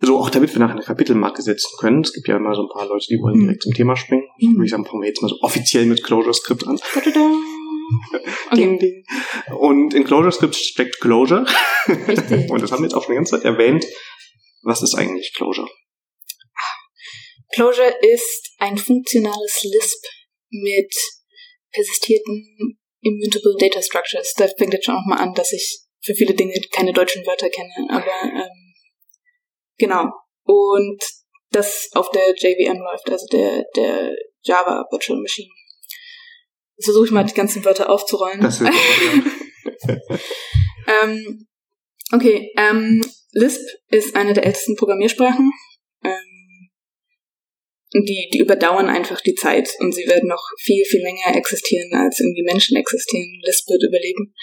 [0.02, 2.02] So, auch damit wir nachher eine Kapitelmarke setzen können.
[2.02, 3.44] Es gibt ja immer so ein paar Leute, die wollen Mhm.
[3.44, 4.24] direkt zum Thema springen.
[4.40, 4.56] Mhm.
[4.56, 6.78] Würde ich sagen, fangen wir jetzt mal so offiziell mit ClojureScript an.
[6.78, 7.32] Ta-da-da.
[8.52, 9.04] Okay, Ding, ding.
[9.60, 11.46] Und in ClojureScript steckt Clojure.
[12.08, 12.50] richtig.
[12.52, 13.86] Und das haben wir jetzt auch schon die ganze Zeit erwähnt.
[14.62, 15.68] Was ist eigentlich Clojure?
[17.54, 20.06] Clojure ist ein funktionales Lisp
[20.52, 20.94] mit
[21.72, 24.34] persistierten Immutable Data Structures.
[24.34, 27.50] Da fängt jetzt schon auch mal an, dass ich für viele Dinge keine deutschen Wörter
[27.50, 28.74] kenne, aber ähm,
[29.78, 30.06] genau.
[30.44, 31.04] Und
[31.52, 35.50] das auf der JVM läuft, also der, der Java Virtual Machine.
[36.78, 38.42] Jetzt versuche ich mal die ganzen Wörter aufzurollen.
[38.42, 38.70] Das ist
[40.90, 41.48] Ähm,
[42.12, 43.02] okay, ähm,
[43.34, 45.52] Lisp ist eine der ältesten Programmiersprachen.
[46.04, 46.39] Ähm,
[47.94, 52.20] die, die überdauern einfach die Zeit und sie werden noch viel, viel länger existieren, als
[52.20, 53.40] irgendwie Menschen existieren.
[53.44, 54.34] Lisp wird überleben.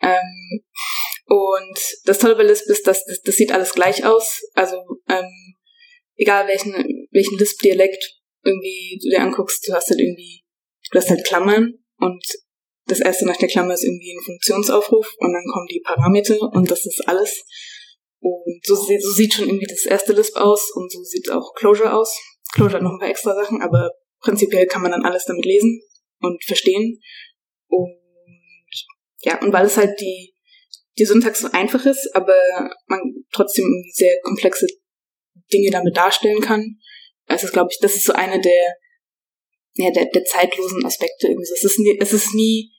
[0.00, 0.62] Ähm,
[1.26, 4.40] und das Tolle bei Lisp ist, dass das, das sieht alles gleich aus.
[4.54, 4.76] Also
[5.08, 5.54] ähm,
[6.16, 6.72] egal welchen,
[7.10, 10.44] welchen Lisp-Dialekt irgendwie du dir anguckst, du hast halt irgendwie,
[10.92, 12.24] du hast halt Klammern und
[12.86, 16.70] das erste nach der Klammer ist irgendwie ein Funktionsaufruf und dann kommen die Parameter und
[16.70, 17.42] das ist alles.
[18.20, 21.54] Und so, sieht- so sieht schon irgendwie das erste Lisp aus und so sieht auch
[21.54, 22.14] Clojure aus.
[22.52, 25.80] Clojure hat noch ein paar extra Sachen, aber prinzipiell kann man dann alles damit lesen
[26.20, 27.00] und verstehen.
[27.68, 27.98] Und
[29.22, 30.34] ja, und weil es halt die,
[30.98, 32.36] die Syntax so einfach ist, aber
[32.86, 33.00] man
[33.32, 34.66] trotzdem sehr komplexe
[35.52, 36.78] Dinge damit darstellen kann,
[37.26, 38.76] es ist, glaube ich, das ist so eine der,
[39.74, 41.50] ja, der, der zeitlosen Aspekte irgendwie.
[41.52, 42.70] Es ist nie, es ist nie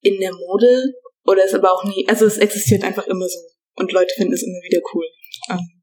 [0.00, 0.92] in der Mode
[1.24, 3.38] oder ist aber auch nie, also es existiert einfach immer so
[3.76, 5.06] und Leute finden es immer wieder cool.
[5.50, 5.82] Ähm,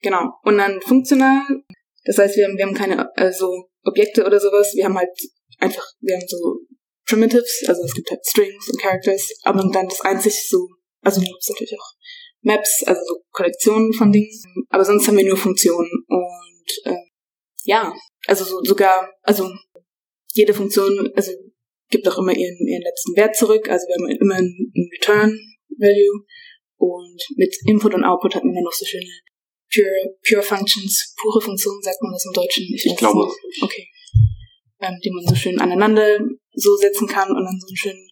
[0.00, 0.30] genau.
[0.42, 1.42] Und dann funktional,
[2.04, 5.10] das heißt, wir haben, wir haben keine also Objekte oder sowas, wir haben halt
[5.58, 6.60] einfach, wir haben so
[7.06, 10.68] Primitives, also es gibt halt Strings und Characters, aber dann das einzig so,
[11.02, 11.92] also es natürlich auch.
[12.42, 14.30] Maps, also so Kollektionen von Dingen,
[14.68, 17.10] aber sonst haben wir nur Funktionen und ähm,
[17.64, 17.92] ja,
[18.26, 19.50] also so, sogar, also
[20.34, 21.32] jede Funktion, also
[21.90, 25.36] gibt auch immer ihren, ihren letzten Wert zurück, also wir haben immer einen Return
[25.78, 26.24] Value.
[26.76, 29.04] Und mit Input und Output hat man dann noch so schöne
[29.72, 32.64] Pure, Pure Functions, pure Funktionen, sagt man das im Deutschen?
[32.74, 33.26] Ich weiß glaube.
[33.26, 33.62] nicht.
[33.62, 33.88] Okay.
[34.80, 36.18] Ähm, die man so schön aneinander
[36.52, 38.10] so setzen kann und dann so einen schönen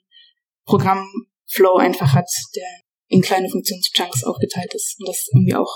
[0.64, 2.66] Programmflow einfach hat, der
[3.08, 4.96] in kleine Funktionschunks aufgeteilt ist.
[4.98, 5.72] Und das irgendwie auch,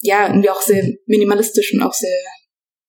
[0.00, 2.18] ja, irgendwie auch sehr minimalistisch und auch sehr,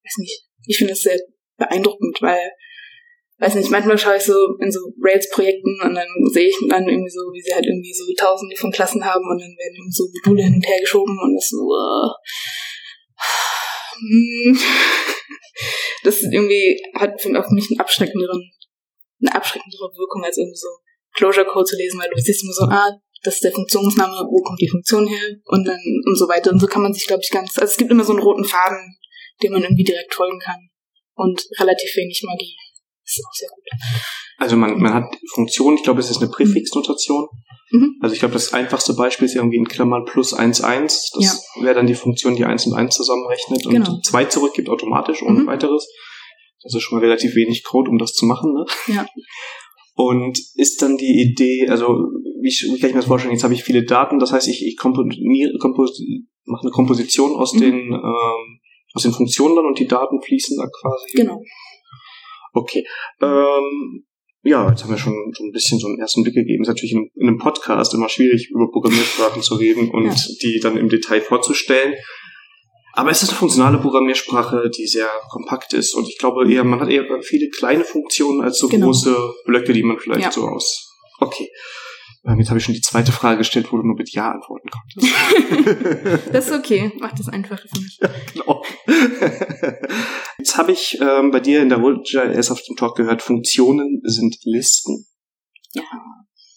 [0.03, 1.19] weiß nicht, ich finde es sehr
[1.57, 2.51] beeindruckend, weil,
[3.39, 7.09] weiß nicht, manchmal schaue ich so in so Rails-Projekten und dann sehe ich dann irgendwie
[7.09, 10.43] so, wie sie halt irgendwie so tausende von Klassen haben und dann werden so Module
[10.43, 12.13] hin und her geschoben und das so, uh,
[16.03, 18.51] das irgendwie, hat auf mich einen abschreckenderen,
[19.21, 20.67] eine abschreckendere Wirkung als irgendwie so
[21.15, 22.91] Closure Code zu lesen, weil du siehst immer so, ah,
[23.23, 26.51] das ist der Funktionsname, wo kommt die Funktion her und dann und so weiter.
[26.51, 28.45] Und so kann man sich, glaube ich, ganz, also es gibt immer so einen roten
[28.45, 28.97] Faden,
[29.41, 30.69] dem man irgendwie direkt folgen kann.
[31.15, 32.55] Und relativ wenig Magie.
[33.05, 33.63] Das ist auch sehr gut.
[34.37, 37.27] Also man, man hat Funktionen, ich glaube, es ist eine Präfixnotation.
[37.71, 37.95] Mhm.
[38.01, 41.11] Also ich glaube, das einfachste Beispiel ist irgendwie in Klammern plus 1, 1.
[41.13, 43.99] Das wäre dann die Funktion, die 1 und 1 zusammenrechnet und Genau.
[44.03, 45.47] 2 zurückgibt automatisch ohne Mhm.
[45.47, 45.87] weiteres.
[46.63, 48.53] Das ist schon mal relativ wenig Code, um das zu machen.
[48.53, 48.65] Ne?
[48.87, 49.05] Ja.
[49.93, 51.87] Und ist dann die Idee, also
[52.41, 54.47] wie, ich, wie kann ich mir das vorstellen, jetzt habe ich viele Daten, das heißt,
[54.47, 56.01] ich, ich komponiere, kompos,
[56.45, 57.59] mache eine Komposition aus Mhm.
[57.61, 58.59] den ähm,
[58.93, 61.11] aus den Funktionen dann und die Daten fließen da quasi.
[61.17, 61.41] Genau.
[62.55, 62.83] Okay.
[63.21, 64.05] Ähm,
[64.43, 66.61] ja, jetzt haben wir schon so ein bisschen so einen ersten Blick gegeben.
[66.63, 70.15] Ist natürlich in, in einem Podcast immer schwierig, über Programmiersprachen zu reden und Ja.
[70.43, 71.95] die dann im Detail vorzustellen.
[72.93, 75.93] Aber es ist eine funktionale Programmiersprache, die sehr kompakt ist.
[75.95, 78.85] Und ich glaube eher, man hat eher viele kleine Funktionen als so Genau.
[78.87, 80.31] große Blöcke, die man vielleicht Ja.
[80.31, 80.91] so aus.
[81.19, 81.49] Okay.
[82.27, 84.69] Ähm, jetzt habe ich schon die zweite Frage gestellt, wo du nur mit Ja antworten
[84.69, 85.13] konntest.
[86.33, 86.91] Das ist okay.
[86.99, 87.99] Macht das einfacher für mich.
[88.33, 88.63] genau.
[90.45, 94.37] Jetzt habe ich ähm, bei dir in der World.js auf dem Talk gehört, Funktionen sind
[94.43, 95.07] Listen.
[95.73, 95.81] Ja.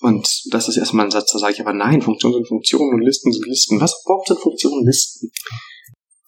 [0.00, 3.00] Und das ist erstmal ein Satz, da sage ich aber nein, Funktionen sind Funktionen und
[3.00, 3.80] Listen sind Listen.
[3.80, 5.30] Was braucht denn Funktionen und Listen?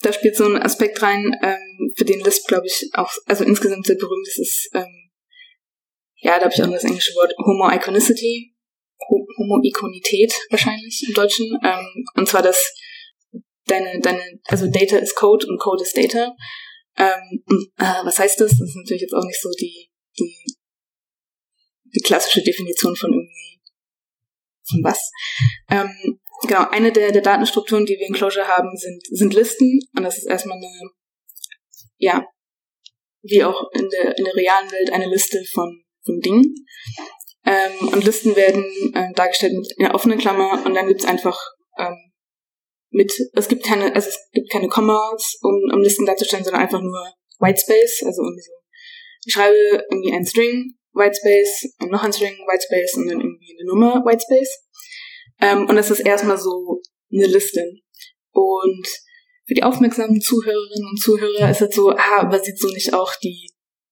[0.01, 3.85] Da spielt so ein Aspekt rein, ähm, für den Lisp, glaube ich, auch, also insgesamt
[3.85, 5.11] sehr berühmt ist, ist ähm,
[6.23, 8.55] ja, da habe ich auch noch das englische Wort Homo-Iconicity,
[9.07, 11.47] Ho Homo-Ikonität wahrscheinlich im Deutschen.
[11.63, 12.73] Ähm, und zwar, dass
[13.67, 16.35] deine, deine, also Data ist Code und Code ist Data.
[16.97, 17.43] Ähm,
[17.79, 18.51] äh, was heißt das?
[18.51, 20.37] Das ist natürlich jetzt auch nicht so die, die,
[21.95, 23.61] die klassische Definition von irgendwie,
[24.69, 25.11] von was.
[25.71, 29.81] Ähm, genau, eine der, der Datenstrukturen, die wir in Clojure haben, sind, sind Listen.
[29.97, 30.91] Und das ist erstmal eine,
[31.99, 32.27] ja,
[33.23, 36.55] wie auch in der, in der realen Welt eine Liste von, so ein Ding.
[37.45, 41.39] Ähm, und Listen werden äh, dargestellt mit einer offenen Klammer und dann gibt's einfach
[41.79, 42.10] ähm,
[42.91, 46.81] mit, es gibt keine, also es gibt keine Kommas, um, um Listen darzustellen, sondern einfach
[46.81, 47.07] nur
[47.39, 48.53] Whitespace, also irgendwie so.
[49.27, 53.69] Ich schreibe irgendwie einen String, Whitespace, und noch ein String, Whitespace und dann irgendwie eine
[53.69, 54.67] Nummer, Whitespace.
[55.41, 56.81] Ähm, und das ist erstmal so
[57.13, 57.65] eine Liste.
[58.33, 58.87] Und
[59.47, 63.15] für die aufmerksamen Zuhörerinnen und Zuhörer ist das so, ah, aber sieht so nicht auch
[63.23, 63.51] die,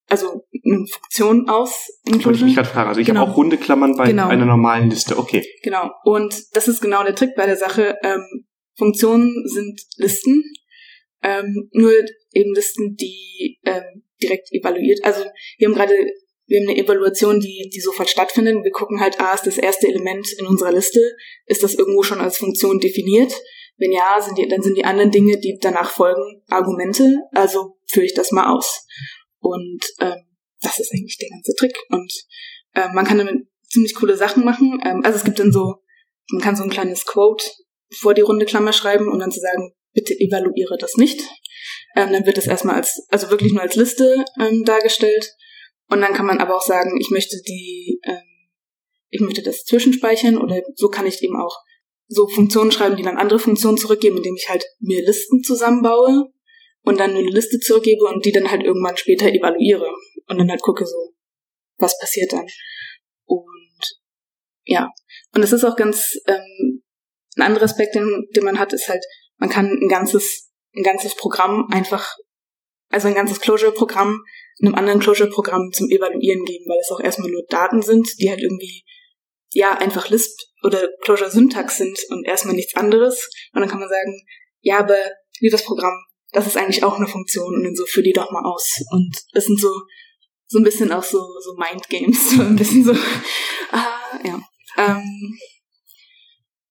[0.08, 1.88] also eine Funktion aus?
[2.06, 2.88] Wollte ich mich gerade fragen.
[2.88, 3.20] Also ich genau.
[3.20, 4.28] habe auch runde Klammern bei genau.
[4.28, 5.18] einer normalen Liste.
[5.18, 5.44] Okay.
[5.62, 5.90] Genau.
[6.04, 7.96] Und das ist genau der Trick bei der Sache.
[8.02, 8.46] Ähm,
[8.78, 10.42] Funktionen sind Listen,
[11.22, 11.92] ähm, nur
[12.32, 15.00] eben Listen, die ähm, direkt evaluiert.
[15.04, 15.24] Also
[15.58, 15.94] wir haben gerade
[16.46, 18.64] wir haben eine Evaluation, die, die sofort stattfindet.
[18.64, 21.14] Wir gucken halt, ah, ist das erste Element in unserer Liste,
[21.44, 23.34] ist das irgendwo schon als Funktion definiert?
[23.76, 27.18] Wenn ja, sind die, dann sind die anderen Dinge, die danach folgen, Argumente.
[27.32, 28.86] Also führe ich das mal aus.
[29.40, 30.24] Und ähm,
[30.62, 31.76] das ist eigentlich der ganze Trick.
[31.90, 32.12] Und
[32.74, 34.80] äh, man kann damit ziemlich coole Sachen machen.
[34.84, 35.76] Ähm, also es gibt dann so,
[36.32, 37.44] man kann so ein kleines Quote
[37.96, 41.20] vor die runde Klammer schreiben und dann zu sagen, bitte evaluiere das nicht.
[41.96, 45.34] Ähm, dann wird das erstmal als, also wirklich nur als Liste ähm, dargestellt.
[45.88, 48.50] Und dann kann man aber auch sagen, ich möchte die, ähm,
[49.10, 51.56] ich möchte das zwischenspeichern oder so kann ich eben auch
[52.08, 56.32] so Funktionen schreiben, die dann andere Funktionen zurückgeben, indem ich halt mir Listen zusammenbaue
[56.82, 59.90] und dann eine Liste zurückgebe und die dann halt irgendwann später evaluiere
[60.26, 61.14] und dann halt gucke so,
[61.76, 62.46] was passiert dann.
[63.24, 63.98] Und
[64.64, 64.90] ja,
[65.34, 66.82] und es ist auch ganz ähm,
[67.38, 69.04] ein anderer Aspekt, den, den man hat, ist halt,
[69.36, 72.16] man kann ein ganzes, ein ganzes Programm einfach,
[72.90, 74.20] also ein ganzes Closure-Programm
[74.60, 78.40] einem anderen Closure-Programm zum Evaluieren geben, weil es auch erstmal nur Daten sind, die halt
[78.40, 78.84] irgendwie
[79.52, 83.28] ja einfach Lisp oder Closure-Syntax sind und erstmal nichts anderes.
[83.52, 84.20] Und dann kann man sagen,
[84.60, 84.98] ja, aber
[85.40, 85.94] wie das Programm,
[86.32, 88.82] das ist eigentlich auch eine Funktion und dann so führ die doch mal aus.
[88.90, 89.70] Und es sind so
[90.50, 92.92] so ein bisschen auch so so Mind Games, so ein bisschen so
[93.72, 94.40] ah, ja.
[94.76, 95.38] Ähm,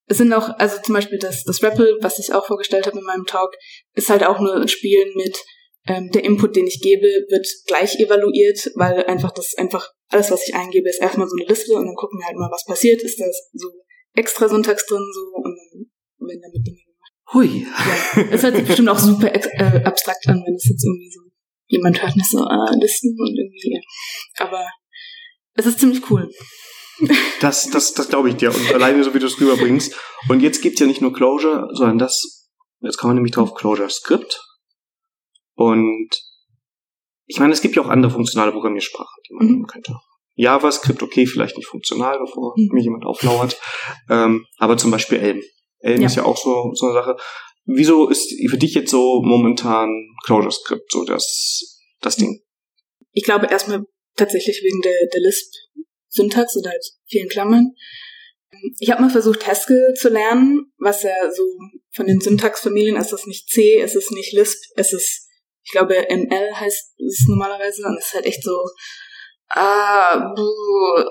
[0.08, 3.04] es sind auch, also zum Beispiel das, das REPL, was ich auch vorgestellt habe in
[3.04, 3.54] meinem Talk,
[3.94, 5.38] ist halt auch nur ein Spielen mit
[5.88, 10.48] ähm, der Input, den ich gebe, wird gleich evaluiert, weil einfach das einfach alles, was
[10.48, 13.02] ich eingebe, ist erstmal so eine Liste und dann gucken wir halt mal, was passiert.
[13.02, 13.68] Ist das so
[14.14, 17.14] extra Syntax drin so und dann werden damit Dinge gemacht.
[17.34, 17.66] Hui.
[17.66, 21.22] Ja, es hört sich bestimmt auch super äh, abstrakt an, wenn es jetzt irgendwie so
[21.68, 23.74] jemand hört, nicht so ah, Listen und irgendwie.
[23.76, 24.46] Ja.
[24.46, 24.66] Aber
[25.54, 26.30] es ist ziemlich cool.
[27.42, 28.54] Das, das, das glaube ich dir.
[28.54, 29.96] Und alleine so wie du es rüberbringst.
[30.30, 32.50] Und jetzt gibt's ja nicht nur Closure, sondern das,
[32.82, 34.42] jetzt kann man nämlich drauf Closure Script.
[35.56, 36.10] Und
[37.26, 39.52] ich meine, es gibt ja auch andere funktionale Programmiersprachen, die man mhm.
[39.52, 39.94] nehmen könnte.
[40.36, 42.70] JavaScript, okay, vielleicht nicht funktional, bevor mhm.
[42.72, 43.60] mich jemand auflauert.
[44.10, 45.42] Ähm, aber zum Beispiel Elm.
[45.80, 46.08] Elm ja.
[46.08, 47.18] ist ja auch so, so eine Sache.
[47.66, 49.90] Wieso ist für dich jetzt so momentan
[50.26, 52.40] ClojureScript so das, das Ding?
[53.12, 53.84] Ich glaube erstmal
[54.16, 55.22] tatsächlich wegen der, der
[56.18, 57.74] Lisp-Syntax oder halt vielen Klammern.
[58.80, 61.44] Ich habe mal versucht, Haskell zu lernen, was ja so
[61.92, 65.28] von den Syntaxfamilien ist das nicht C, es ist nicht Lisp, es ist
[65.64, 68.58] ich glaube ML heißt es normalerweise und es ist halt echt so
[69.50, 70.34] ah,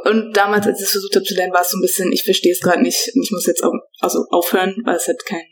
[0.05, 2.25] und damals, als ich es versucht habe zu lernen, war es so ein bisschen, ich
[2.25, 5.47] verstehe es gerade nicht und ich muss jetzt auch, also aufhören, weil es hat keinen,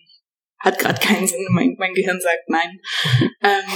[0.59, 1.47] hat gerade keinen Sinn.
[1.51, 2.81] Mein, mein Gehirn sagt nein.
[3.43, 3.73] ähm,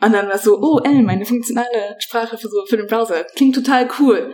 [0.00, 3.24] und dann war es so, oh, L, meine funktionale Sprache für so für den Browser.
[3.24, 4.32] Klingt total cool.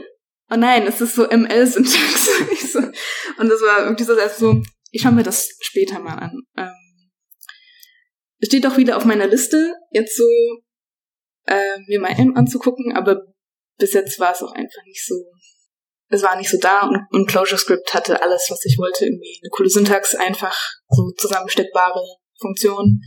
[0.50, 2.74] Oh nein, es ist so ML-Syntax.
[3.38, 6.42] und das war irgendwie so, also so, ich schaue mir das später mal an.
[6.56, 7.10] Ähm,
[8.38, 10.28] es steht auch wieder auf meiner Liste, jetzt so
[11.46, 13.22] äh, mir mal M anzugucken, aber
[13.78, 15.14] bis jetzt war es auch einfach nicht so.
[16.08, 19.06] Es war nicht so da und, und ClojureScript hatte alles, was ich wollte.
[19.06, 20.56] Irgendwie eine coole Syntax, einfach
[20.88, 22.00] so zusammensteckbare
[22.38, 23.00] Funktionen,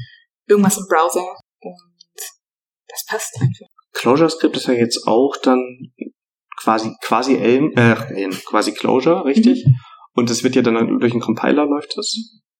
[0.48, 1.94] irgendwas im Browser und
[2.88, 3.68] das passt einfach.
[3.94, 5.94] ClojureScript ist ja jetzt auch dann
[6.62, 9.66] quasi quasi Elm, äh, Elm, quasi Clojure, richtig?
[9.66, 9.76] Mhm.
[10.14, 12.16] Und es wird ja dann durch einen Compiler läuft das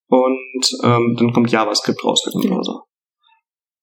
[0.08, 2.50] und ähm, dann kommt JavaScript raus für den.
[2.50, 2.84] Browser.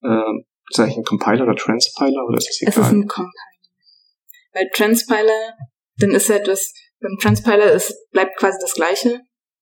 [0.02, 2.72] Ähm, ist das eigentlich ein Compiler oder Transpiler oder ist das egal?
[2.72, 3.32] Es ist ein Compiler.
[4.52, 5.54] Weil Transpiler,
[5.96, 9.20] dann ist ja etwas, beim Transpiler ist, bleibt quasi das gleiche.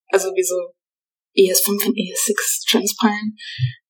[0.08, 0.54] Also wie so
[1.36, 3.36] ES5 und ES6 transpilen.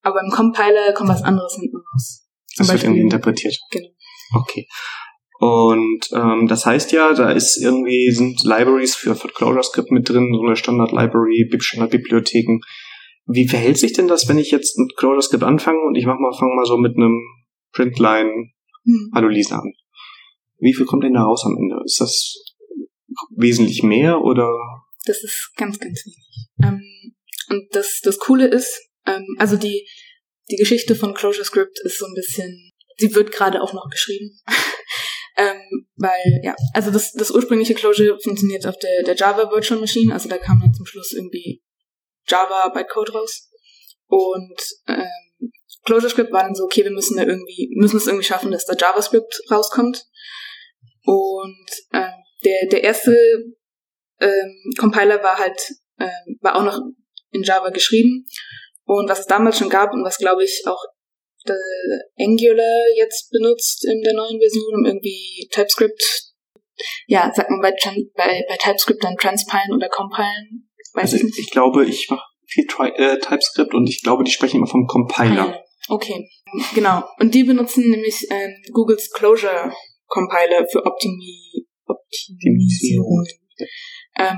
[0.03, 2.27] Aber beim Compiler kommt was anderes hinten raus.
[2.57, 3.59] Das wird irgendwie interpretiert.
[3.71, 3.89] Genau.
[4.35, 4.67] Okay.
[5.43, 10.33] Und ähm, das heißt ja, da ist irgendwie sind Libraries für, für ClojureScript mit drin,
[10.33, 12.61] so eine Standard-Library, Standard-Bibliotheken.
[13.27, 16.33] Wie verhält sich denn das, wenn ich jetzt mit ClojureScript anfange und ich mach mal,
[16.33, 17.21] fange mal so mit einem
[17.73, 18.53] Printline
[18.85, 19.11] hm.
[19.17, 19.73] Hallo Lisa an?
[20.61, 21.83] Wie viel kommt denn da raus am Ende?
[21.85, 22.37] Ist das
[23.35, 24.49] wesentlich mehr oder?
[25.07, 26.51] Das ist ganz, ganz wenig.
[26.63, 27.15] Ähm,
[27.49, 29.89] und das, das Coole ist, ähm, also die,
[30.53, 34.39] die Geschichte von ClojureScript ist so ein bisschen, sie wird gerade auch noch geschrieben.
[35.37, 40.13] Ähm, weil, ja, also das, das ursprüngliche Clojure funktioniert auf der, der Java Virtual Machine,
[40.13, 41.63] also da kam dann zum Schluss irgendwie
[42.27, 43.49] Java Bytecode raus.
[44.07, 45.51] Und ähm,
[45.85, 48.75] ClojureScript war dann so, okay, wir müssen da irgendwie, müssen es irgendwie schaffen, dass da
[48.75, 50.05] JavaScript rauskommt.
[51.05, 52.13] Und ähm,
[52.45, 53.17] der, der erste
[54.21, 55.59] ähm, Compiler war halt,
[55.99, 56.81] ähm, war auch noch
[57.31, 58.27] in Java geschrieben.
[58.85, 60.85] Und was es damals schon gab und was glaube ich auch
[62.19, 66.33] Angular jetzt benutzt in der neuen Version, um irgendwie TypeScript,
[67.07, 67.73] ja, sagt man bei,
[68.15, 70.69] bei, bei TypeScript dann transpilen oder compilen?
[70.95, 71.39] Weiß also ich nicht.
[71.39, 74.87] Ich glaube, ich mache viel Tri äh, TypeScript und ich glaube, die sprechen immer vom
[74.87, 75.57] Compiler.
[75.57, 76.29] Ah, okay,
[76.75, 77.03] genau.
[77.19, 79.73] Und die benutzen nämlich äh, Googles Closure
[80.07, 83.25] Compiler für Optimi Optimisierung.
[84.19, 84.37] Ähm,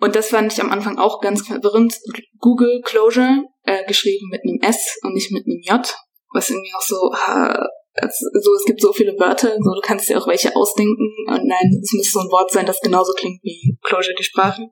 [0.00, 1.94] und das fand ich am Anfang auch ganz verwirrend.
[2.38, 5.94] Google Closure, äh, geschrieben mit einem S und nicht mit einem J,
[6.32, 7.66] was irgendwie auch so, ha,
[8.08, 11.80] so, es gibt so viele Wörter, so, du kannst dir auch welche ausdenken und nein,
[11.82, 14.68] es muss so ein Wort sein, das genauso klingt wie Closure, die Sprache.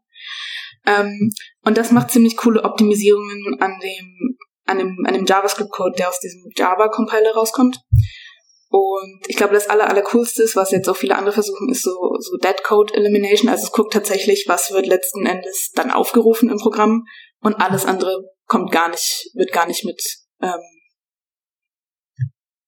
[0.86, 1.30] Ähm,
[1.64, 6.20] und das macht ziemlich coole Optimisierungen an dem, an dem, an dem JavaScript-Code, der aus
[6.20, 7.80] diesem Java-Compiler rauskommt.
[8.70, 11.82] Und ich glaube, das aller, aller coolste ist, was jetzt auch viele andere versuchen, ist
[11.82, 13.48] so, so Dead Code Elimination.
[13.48, 17.04] Also es guckt tatsächlich, was wird letzten Endes dann aufgerufen im Programm
[17.40, 20.02] und alles andere kommt gar nicht, wird gar nicht mit
[20.42, 20.60] ähm,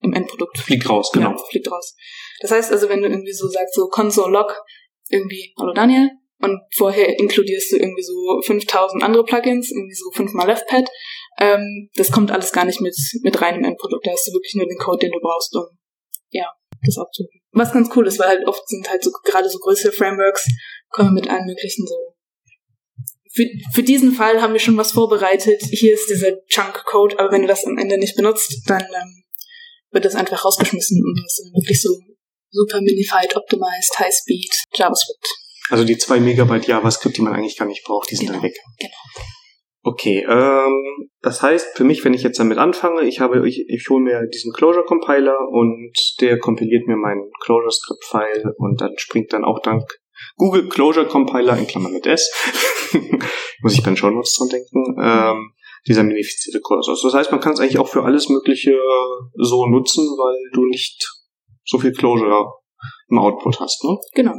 [0.03, 0.59] im Endprodukt.
[0.59, 1.33] Fliegt raus, genau.
[1.33, 1.95] Ja, fliegt raus.
[2.41, 4.57] Das heißt also, wenn du irgendwie so sagst, so Console Log,
[5.11, 6.11] irgendwie, hallo Daniel,
[6.43, 10.89] und vorher inkludierst du irgendwie so 5000 andere Plugins, irgendwie so fünfmal LeftPad,
[11.39, 14.07] ähm, das kommt alles gar nicht mit, mit rein im Endprodukt.
[14.07, 15.67] Da hast du wirklich nur den Code, den du brauchst, um
[16.31, 16.47] ja,
[16.83, 17.41] das abzurufen.
[17.53, 20.47] Was ganz cool ist, weil halt oft sind halt so gerade so größere Frameworks,
[20.91, 21.95] kommen mit allen möglichen so.
[23.33, 25.63] Für, für diesen Fall haben wir schon was vorbereitet.
[25.71, 29.23] Hier ist dieser Chunk-Code, aber wenn du das am Ende nicht benutzt, dann ähm,
[29.93, 31.91] wird das einfach rausgeschmissen und du hast dann wirklich so
[32.51, 35.29] super minified, optimized, high speed JavaScript.
[35.71, 38.49] Also die zwei Megabyte JavaScript, die man eigentlich gar nicht braucht, die sind genau, dann
[38.49, 38.57] weg.
[38.79, 39.27] Genau.
[39.83, 43.87] Okay, ähm, das heißt für mich, wenn ich jetzt damit anfange, ich habe, ich, ich
[43.89, 48.93] hole mir diesen Closure Compiler und der kompiliert mir mein Closure Script File und dann
[48.99, 49.85] springt dann auch dank
[50.37, 52.31] Google Closure Compiler in Klammern mit S,
[53.63, 55.53] muss ich den Show Notes dran denken, ähm,
[55.87, 57.01] dieser minifizierte aus.
[57.03, 58.79] Das heißt, man kann es eigentlich auch für alles Mögliche
[59.35, 61.09] so nutzen, weil du nicht
[61.65, 62.53] so viel Closure
[63.09, 63.97] im Output hast, ne?
[64.15, 64.35] Genau.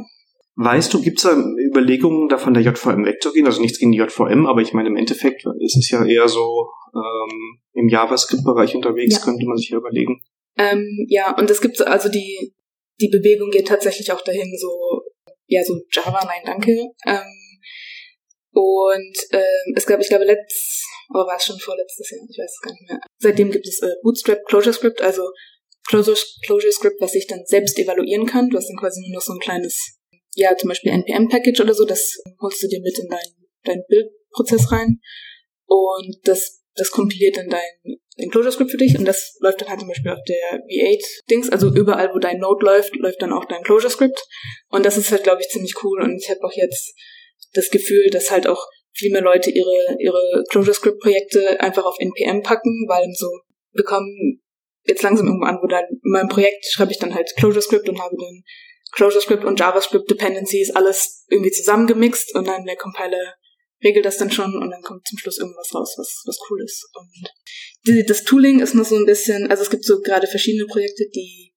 [0.56, 3.46] Weißt du, gibt es da Überlegungen, da von der JVM wegzugehen?
[3.46, 6.68] Also nichts gegen die JVM, aber ich meine, im Endeffekt ist es ja eher so
[6.94, 9.20] ähm, im JavaScript-Bereich unterwegs, ja.
[9.24, 10.20] könnte man sich ja überlegen.
[10.58, 12.54] Ähm, ja, und es gibt so, also die,
[13.00, 15.02] die Bewegung geht tatsächlich auch dahin, so,
[15.46, 16.72] ja, so Java, nein, danke.
[17.06, 17.42] Ähm,
[18.52, 22.50] und ähm, es gab, ich glaube, letzt, oder war es schon vorletztes Jahr, ich weiß
[22.50, 23.00] es gar nicht mehr.
[23.18, 25.22] Seitdem gibt es äh, Bootstrap Closure Script, also
[25.88, 28.50] Closure, Script, was ich dann selbst evaluieren kann.
[28.50, 30.01] Du hast dann quasi nur noch so ein kleines
[30.34, 34.70] ja, zum Beispiel NPM-Package oder so, das holst du dir mit in deinen dein Bildprozess
[34.72, 35.00] rein.
[35.66, 39.80] Und das, das kompiliert dann dein, dein Closure-Script für dich und das läuft dann halt
[39.80, 43.62] zum Beispiel auf der V8-Dings, also überall, wo dein Node läuft, läuft dann auch dein
[43.62, 44.20] Closure-Script.
[44.68, 46.94] Und das ist halt, glaube ich, ziemlich cool und ich habe auch jetzt
[47.54, 52.86] das Gefühl, dass halt auch viel mehr Leute ihre, ihre Closure-Script-Projekte einfach auf NPM packen,
[52.88, 53.28] weil so
[53.72, 54.42] bekommen
[54.84, 58.02] jetzt langsam irgendwo an, wo dann in meinem Projekt schreibe ich dann halt Closure-Script und
[58.02, 58.42] habe dann
[58.92, 63.34] ClojureScript und JavaScript Dependencies alles irgendwie zusammengemixt und dann der Compiler
[63.82, 66.88] regelt das dann schon und dann kommt zum Schluss irgendwas raus, was, was cool ist.
[66.94, 67.10] Und
[67.86, 71.04] die, das Tooling ist noch so ein bisschen, also es gibt so gerade verschiedene Projekte,
[71.14, 71.52] die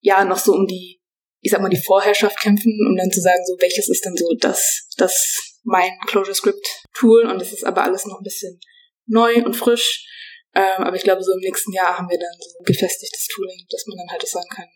[0.00, 1.00] ja noch so um die,
[1.40, 4.26] ich sag mal, die Vorherrschaft kämpfen, um dann zu sagen, so welches ist dann so
[4.38, 8.60] das, das mein ClojureScript Tool und das ist aber alles noch ein bisschen
[9.06, 10.06] neu und frisch.
[10.54, 13.86] Ähm, aber ich glaube, so im nächsten Jahr haben wir dann so gefestigtes Tooling, dass
[13.86, 14.66] man dann halt sagen kann,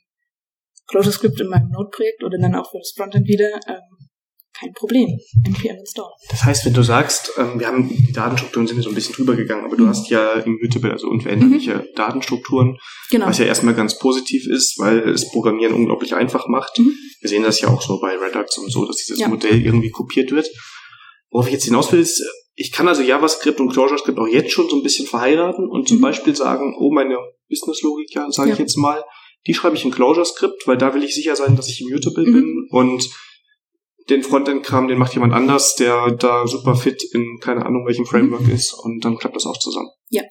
[0.89, 4.05] ClojureScript in meinem Node-Projekt oder dann auch für das Frontend wieder, ähm,
[4.59, 5.19] kein Problem.
[5.45, 6.11] NPM install.
[6.31, 9.15] Das heißt, wenn du sagst, ähm, wir haben die Datenstrukturen sind wir so ein bisschen
[9.15, 9.89] drüber gegangen, aber du mhm.
[9.89, 11.95] hast ja Immutable, also unveränderliche mhm.
[11.97, 12.79] Datenstrukturen,
[13.11, 13.27] genau.
[13.27, 16.79] was ja erstmal ganz positiv ist, weil es Programmieren unglaublich einfach macht.
[16.79, 16.95] Mhm.
[17.21, 19.29] Wir sehen das ja auch so bei Redux und so, dass dieses ja.
[19.29, 20.49] Modell irgendwie kopiert wird.
[21.31, 22.23] Worauf ich jetzt hinaus will, ist,
[22.55, 25.99] ich kann also JavaScript und ClojureScript auch jetzt schon so ein bisschen verheiraten und zum
[25.99, 26.03] mhm.
[26.03, 28.55] Beispiel sagen, oh, meine Business-Logik, ja, sage ja.
[28.55, 29.03] ich jetzt mal,
[29.47, 32.33] die schreibe ich in Clojure-Skript, weil da will ich sicher sein, dass ich immutable mhm.
[32.33, 33.11] bin und
[34.11, 38.43] den Frontend-Kram, den macht jemand anders, der da super fit in keine Ahnung welchem Framework
[38.43, 38.55] mhm.
[38.55, 39.89] ist und dann klappt das auch zusammen.
[40.09, 40.23] Ja.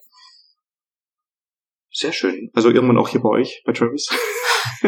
[1.92, 2.50] Sehr schön.
[2.54, 4.10] Also irgendwann auch hier bei euch, bei Travis.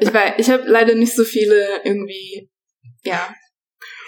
[0.00, 2.50] ich weiß, ich habe leider nicht so viele irgendwie,
[3.04, 3.32] ja,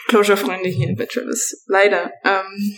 [0.09, 1.64] Closure-Freunde hier bei Travis.
[1.66, 2.11] Leider.
[2.25, 2.77] Ähm,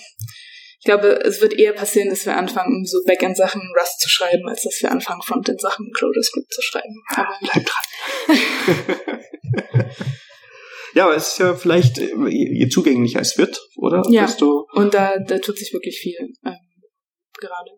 [0.83, 4.63] Ich glaube, es wird eher passieren, dass wir anfangen, so Backend-Sachen Rust zu schreiben, als
[4.63, 7.01] dass wir anfangen, Frontend-Sachen ClojureScript zu schreiben.
[7.15, 8.37] Aber Bleib dran.
[10.95, 14.03] ja, aber es ist ja vielleicht, je zugänglicher es wird, oder?
[14.11, 14.29] Ja,
[14.73, 16.59] und da, da tut sich wirklich viel ähm,
[17.39, 17.71] gerade.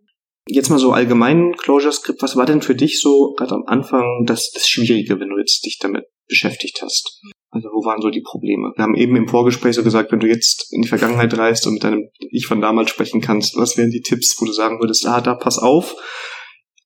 [0.47, 4.51] Jetzt mal so allgemein ClojureScript, was war denn für dich so gerade am Anfang das,
[4.51, 7.21] das Schwierige, wenn du jetzt dich damit beschäftigt hast?
[7.55, 8.73] Also wo waren so die Probleme?
[8.75, 11.75] Wir haben eben im Vorgespräch so gesagt, wenn du jetzt in die Vergangenheit reist und
[11.75, 15.07] mit deinem Ich von damals sprechen kannst, was wären die Tipps, wo du sagen würdest,
[15.07, 15.95] ah, da pass auf,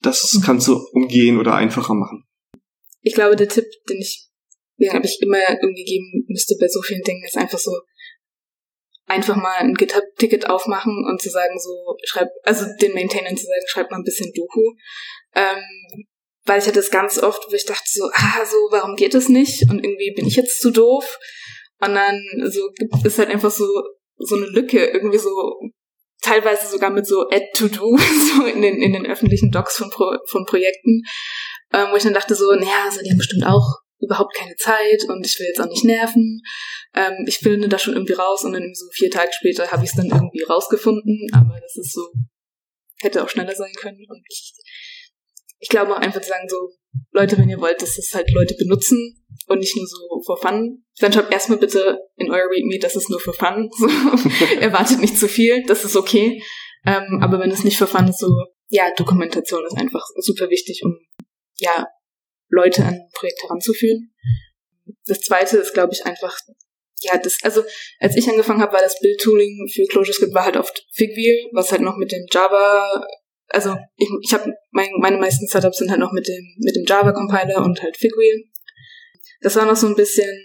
[0.02, 0.42] das mhm.
[0.42, 2.24] kannst du umgehen oder einfacher machen?
[3.00, 4.28] Ich glaube, der Tipp, den ich,
[4.78, 7.72] den habe ich immer irgendwie geben müsste bei so vielen Dingen, ist einfach so,
[9.06, 13.64] einfach mal ein GitHub-Ticket aufmachen und zu sagen, so, schreib, also den Maintainern zu sagen,
[13.68, 14.74] schreib mal ein bisschen Doku.
[15.34, 16.04] Ähm,
[16.48, 19.28] weil ich hatte es ganz oft, wo ich dachte so, ah, so, warum geht es
[19.28, 19.70] nicht?
[19.70, 21.18] Und irgendwie bin ich jetzt zu doof.
[21.80, 23.66] Und dann so gibt es halt einfach so,
[24.16, 25.30] so eine Lücke, irgendwie so,
[26.22, 27.96] teilweise sogar mit so Add to Do,
[28.36, 31.02] so in den, in den öffentlichen Docs von, Pro, von Projekten,
[31.72, 35.04] ähm, wo ich dann dachte so, naja, also die haben bestimmt auch überhaupt keine Zeit
[35.08, 36.40] und ich will jetzt auch nicht nerven.
[36.94, 39.90] Ähm, ich finde da schon irgendwie raus und dann so vier Tage später habe ich
[39.90, 42.08] es dann irgendwie rausgefunden, aber das ist so,
[43.00, 44.54] hätte auch schneller sein können und ich
[45.58, 46.56] ich glaube auch einfach zu sagen, so,
[47.10, 50.84] Leute, wenn ihr wollt, dass das halt Leute benutzen und nicht nur so for fun,
[50.98, 53.70] dann schreibt erstmal bitte in euer README, das ist nur for fun.
[53.78, 53.86] So,
[54.60, 56.42] erwartet nicht zu viel, das ist okay.
[56.86, 58.28] Ähm, aber wenn es nicht for fun ist, so,
[58.68, 60.96] ja, Dokumentation ist einfach super wichtig, um,
[61.56, 61.86] ja,
[62.50, 64.12] Leute an ein Projekt heranzuführen.
[65.06, 66.38] Das zweite ist, glaube ich, einfach,
[67.00, 67.62] ja, das, also,
[67.98, 71.82] als ich angefangen habe, war das Build-Tooling für ClojureScript war halt oft Figwheel, was halt
[71.82, 73.04] noch mit dem Java
[73.48, 76.84] also ich, ich habe mein, meine meisten Setups sind halt noch mit dem mit dem
[76.86, 78.44] Java Compiler und halt Figwheel.
[79.40, 80.36] Das war noch so ein bisschen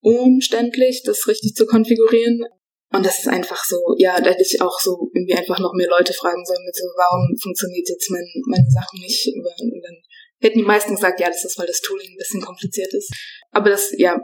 [0.00, 2.44] umständlich, das richtig zu konfigurieren.
[2.92, 5.88] Und das ist einfach so, ja, da hätte ich auch so irgendwie einfach noch mehr
[5.88, 9.26] Leute fragen sollen mit so, warum funktioniert jetzt mein, meine Sachen nicht?
[9.26, 9.96] Und dann
[10.40, 13.12] hätten die meisten gesagt, ja, das ist, weil das Tooling ein bisschen kompliziert ist.
[13.50, 14.20] Aber das, ja,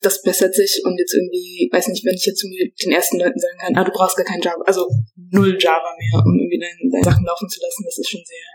[0.00, 3.58] das bessert sich und jetzt irgendwie, weiß nicht, wenn ich jetzt den ersten Leuten sagen
[3.58, 4.86] kann, ah, du brauchst gar kein Java, also
[5.16, 8.46] null Java mehr, um irgendwie deine, deine Sachen laufen zu lassen, das ist schon sehr,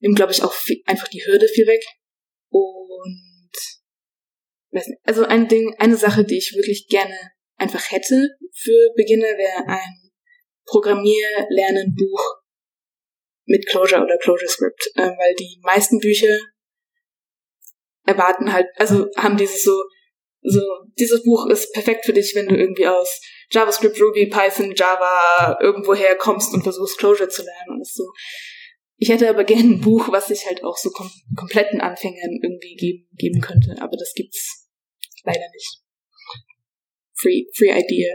[0.00, 1.82] nimmt, glaube ich, auch viel, einfach die Hürde viel weg.
[2.50, 3.52] Und,
[4.72, 7.16] weiß nicht, also ein Ding, eine Sache, die ich wirklich gerne
[7.56, 10.10] einfach hätte für Beginner, wäre ein
[10.66, 12.40] Programmierlernenbuch
[13.46, 16.36] mit Clojure oder ClojureScript, äh, weil die meisten Bücher
[18.04, 19.82] erwarten halt, also haben dieses so,
[20.42, 20.60] so,
[20.98, 23.20] dieses Buch ist perfekt für dich, wenn du irgendwie aus
[23.50, 28.04] JavaScript, Ruby, Python, Java irgendwo herkommst und versuchst Clojure zu lernen und so.
[28.96, 32.74] Ich hätte aber gerne ein Buch, was sich halt auch so kom kompletten Anfängern irgendwie
[32.76, 34.68] geben, geben könnte, aber das gibt's
[35.24, 35.80] leider nicht.
[37.18, 38.14] Free, free idea.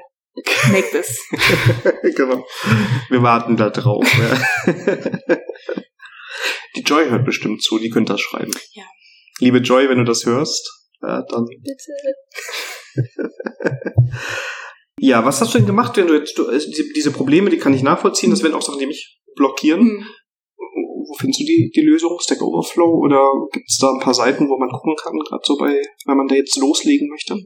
[0.71, 1.19] Make this.
[2.15, 2.45] genau.
[3.09, 4.05] Wir warten da drauf.
[4.17, 5.37] Ja.
[6.75, 8.51] Die Joy hört bestimmt zu, die könnte das schreiben.
[8.73, 8.83] Ja.
[9.39, 11.45] Liebe Joy, wenn du das hörst, ja, dann.
[11.45, 11.91] Bitte.
[14.99, 17.57] ja, was hast du denn gemacht, wenn du jetzt, du, also diese, diese Probleme, die
[17.57, 19.83] kann ich nachvollziehen, das werden auch Sachen, die mich blockieren.
[19.83, 20.05] Mhm.
[20.57, 22.17] Wo findest du die, die Lösung?
[22.19, 22.99] Stack Overflow?
[23.03, 23.21] Oder
[23.51, 26.27] gibt es da ein paar Seiten, wo man gucken kann, gerade so bei, wenn man
[26.27, 27.37] da jetzt loslegen möchte?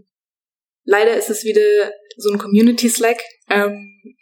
[0.85, 3.21] Leider ist es wieder so ein Community Slack.
[3.49, 4.15] Ähm,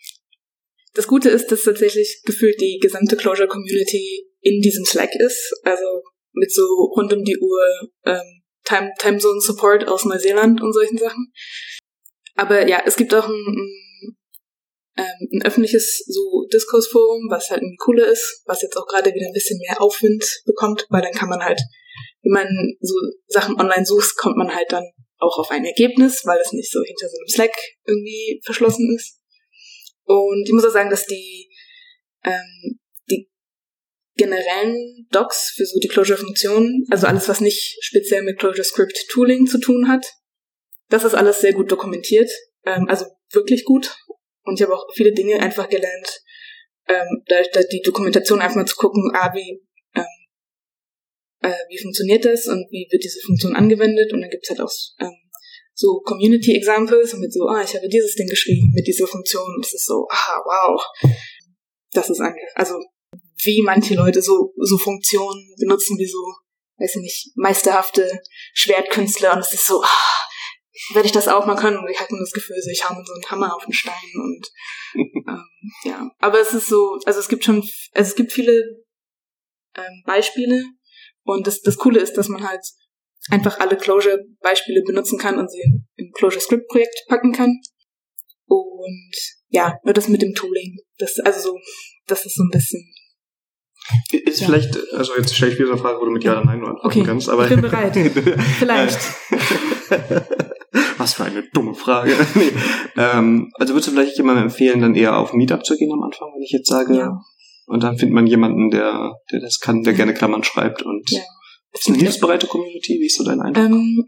[0.93, 5.61] das Gute ist, dass tatsächlich gefühlt die gesamte Closure Community in diesem Slack ist.
[5.63, 6.01] Also
[6.34, 6.63] mit so
[6.95, 8.36] rund um die Uhr ähm,
[8.68, 11.32] Time, Time Zone Support aus Neuseeland und solchen Sachen.
[12.36, 14.18] Aber ja, es gibt auch ein, ein,
[14.97, 19.28] ähm, ein öffentliches so Diskursforum, was halt irgendwie cooler ist, was jetzt auch gerade wieder
[19.28, 21.59] ein bisschen mehr Aufwind bekommt, weil dann kann man halt,
[22.24, 22.47] wenn man
[22.82, 22.95] so
[23.28, 24.86] Sachen online sucht, kommt man halt dann
[25.20, 27.55] auch auf ein Ergebnis, weil es nicht so hinter so einem Slack
[27.86, 29.20] irgendwie verschlossen ist.
[30.03, 31.49] Und ich muss auch sagen, dass die
[32.24, 32.80] ähm,
[34.18, 39.88] generellen Docs für so die Clojure-Funktionen, also alles, was nicht speziell mit Clojure-Script-Tooling zu tun
[39.88, 40.05] hat.
[40.89, 42.30] Das ist alles sehr gut dokumentiert,
[42.65, 43.95] ähm, also wirklich gut.
[44.43, 46.22] Und ich habe auch viele Dinge einfach gelernt,
[46.88, 49.61] ähm, da, da die Dokumentation einfach mal zu gucken, ah, wie,
[49.95, 50.05] ähm,
[51.41, 54.13] äh, wie funktioniert das und wie wird diese Funktion angewendet.
[54.13, 55.15] Und dann gibt's halt auch ähm,
[55.74, 59.53] so Community Examples und mit so, ah, ich habe dieses Ding geschrieben mit dieser Funktion.
[59.55, 60.82] Und es ist so, ah, wow.
[61.91, 62.76] Das ist einfach, also
[63.43, 66.19] wie manche Leute so, so Funktionen benutzen, wie so,
[66.77, 68.21] weiß ich nicht, meisterhafte
[68.53, 70.17] Schwertkünstler und es ist so, ah,
[70.93, 73.13] werde ich das auch mal können und ich hatte das Gefühl, so, ich mir so
[73.13, 74.47] einen Hammer auf den Stein und
[74.95, 75.43] ähm,
[75.83, 77.57] ja, aber es ist so, also es gibt schon,
[77.93, 78.83] also es gibt viele
[79.75, 80.65] ähm, Beispiele
[81.23, 82.61] und das, das Coole ist, dass man halt
[83.29, 87.59] einfach alle Closure-Beispiele benutzen kann und sie in, in Closure-Script-Projekt packen kann
[88.45, 89.13] und
[89.49, 90.77] ja, nur das mit dem Tooling.
[90.97, 91.59] Das, also so,
[92.05, 92.93] das ist so ein bisschen.
[94.11, 94.47] Ist ja.
[94.47, 96.59] vielleicht, also jetzt stelle ich wieder so eine Frage, wo du mit Ja oder Nein
[96.59, 97.03] nur antworten okay.
[97.03, 97.29] kannst.
[97.29, 97.93] Aber ich bin bereit.
[98.59, 98.99] vielleicht.
[100.97, 102.13] Was für eine dumme Frage.
[102.35, 102.51] nee.
[102.97, 106.29] ähm, also würdest du vielleicht jemandem empfehlen, dann eher auf Meetup zu gehen am Anfang,
[106.33, 107.21] wenn ich jetzt sage, ja.
[107.67, 111.21] und dann findet man jemanden, der, der das kann, der gerne Klammern schreibt und ja.
[111.73, 112.99] ist eine hilfsbereite Community?
[112.99, 113.65] Wie ist so dein Eindruck?
[113.65, 114.05] Ähm,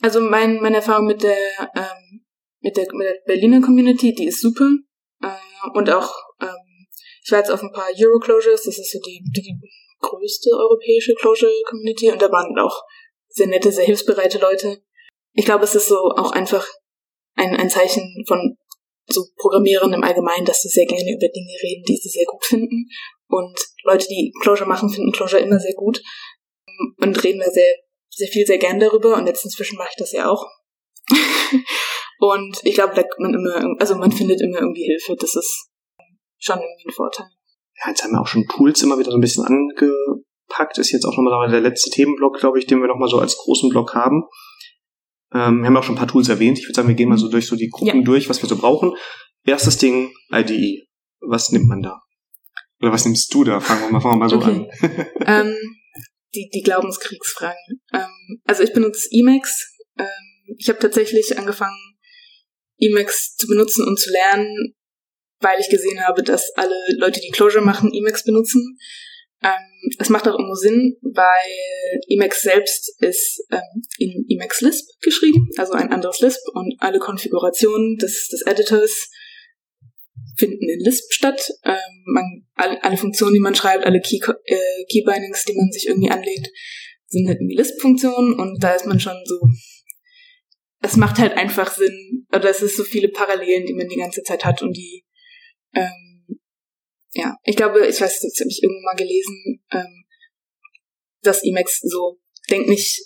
[0.00, 1.36] also mein, meine Erfahrung mit der,
[1.74, 2.20] ähm,
[2.60, 4.70] mit der, mit der Berliner Community, die ist super.
[5.22, 5.28] Äh,
[5.74, 6.12] und auch,
[7.28, 9.54] ich war jetzt auf ein paar Euro-Closures, das ist so die, die
[10.00, 12.82] größte europäische Closure-Community und da waren auch
[13.28, 14.80] sehr nette, sehr hilfsbereite Leute.
[15.34, 16.66] Ich glaube, es ist so auch einfach
[17.34, 18.56] ein, ein Zeichen von
[19.08, 22.46] so Programmierern im Allgemeinen, dass sie sehr gerne über Dinge reden, die sie sehr gut
[22.46, 22.88] finden.
[23.26, 26.02] Und Leute, die Closure machen, finden Closure immer sehr gut
[26.96, 27.74] und reden da sehr
[28.08, 30.46] sehr viel, sehr gern darüber und jetzt inzwischen mache ich das ja auch.
[32.18, 35.14] und ich glaube, da man immer, also man findet immer irgendwie Hilfe.
[35.14, 35.67] Das ist
[36.38, 37.26] schon irgendwie ein Vorteil.
[37.80, 40.78] Ja, jetzt haben wir auch schon Tools immer wieder so ein bisschen angepackt.
[40.78, 43.68] Ist jetzt auch nochmal der letzte Themenblock, glaube ich, den wir nochmal so als großen
[43.68, 44.24] Block haben.
[45.32, 46.58] Ähm, wir haben auch schon ein paar Tools erwähnt.
[46.58, 48.04] Ich würde sagen, wir gehen mal so durch so die Gruppen ja.
[48.04, 48.94] durch, was wir so brauchen.
[49.44, 50.86] Erstes Ding, IDE.
[51.20, 52.00] Was nimmt man da?
[52.80, 53.60] Oder was nimmst du da?
[53.60, 54.70] Fangen wir mal, fangen wir mal so okay.
[54.80, 55.06] an.
[55.48, 55.56] ähm,
[56.34, 57.80] die, die Glaubenskriegsfragen.
[57.92, 59.76] Ähm, also ich benutze Emacs.
[59.98, 61.96] Ähm, ich habe tatsächlich angefangen,
[62.78, 64.74] Emacs zu benutzen und zu lernen,
[65.40, 68.78] weil ich gesehen habe, dass alle Leute, die Clojure machen, Emacs benutzen.
[69.42, 75.48] Ähm, es macht auch immer Sinn, weil Emacs selbst ist ähm, in Emacs Lisp geschrieben,
[75.56, 79.08] also ein anderes Lisp und alle Konfigurationen des, des Editors
[80.36, 81.52] finden in Lisp statt.
[81.64, 85.86] Ähm, man, alle, alle, Funktionen, die man schreibt, alle Key, äh, Keybindings, die man sich
[85.86, 86.50] irgendwie anlegt,
[87.06, 89.40] sind halt irgendwie Lisp-Funktionen und da ist man schon so,
[90.80, 94.22] es macht halt einfach Sinn, oder es ist so viele Parallelen, die man die ganze
[94.22, 95.04] Zeit hat und die,
[95.74, 96.40] ähm,
[97.12, 100.04] ja, ich glaube, ich weiß, das habe ich irgendwann mal gelesen, ähm,
[101.22, 102.18] dass Emacs so,
[102.50, 103.00] denk nicht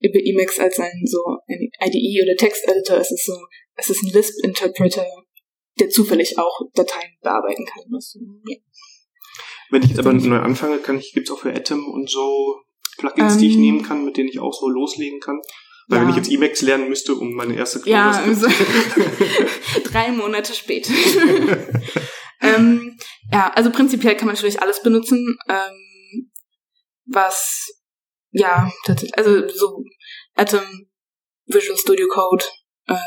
[0.00, 1.18] über Emacs als ein so
[1.48, 3.36] ein IDE oder Text-Editor, es ist so,
[3.76, 5.06] es ist ein Lisp-Interpreter
[5.78, 7.84] der zufällig auch Dateien bearbeiten kann.
[7.90, 8.16] Das,
[8.46, 8.56] ja.
[9.70, 12.56] Wenn ich jetzt aber neu anfange, kann ich, gibt's auch für Atom und so
[12.98, 13.60] Plugins, ähm, die ich ähm.
[13.60, 15.40] nehmen kann, mit denen ich auch so loslegen kann?
[15.88, 16.02] Weil ja.
[16.02, 18.48] wenn ich jetzt Emacs lernen müsste, um meine erste Klausur Ja, also
[19.84, 20.92] drei Monate später.
[22.40, 22.98] ähm,
[23.30, 26.30] ja, also prinzipiell kann man natürlich alles benutzen, ähm,
[27.06, 27.68] was
[28.32, 29.82] ja, tatsächlich, also so
[30.34, 30.88] Atom,
[31.46, 32.44] Visual Studio Code,
[32.88, 32.98] ähm,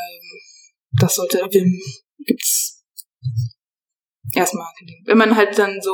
[0.98, 1.80] das sollte Vim
[2.18, 2.84] gibt's
[4.34, 4.66] erstmal.
[5.04, 5.92] Wenn man halt dann so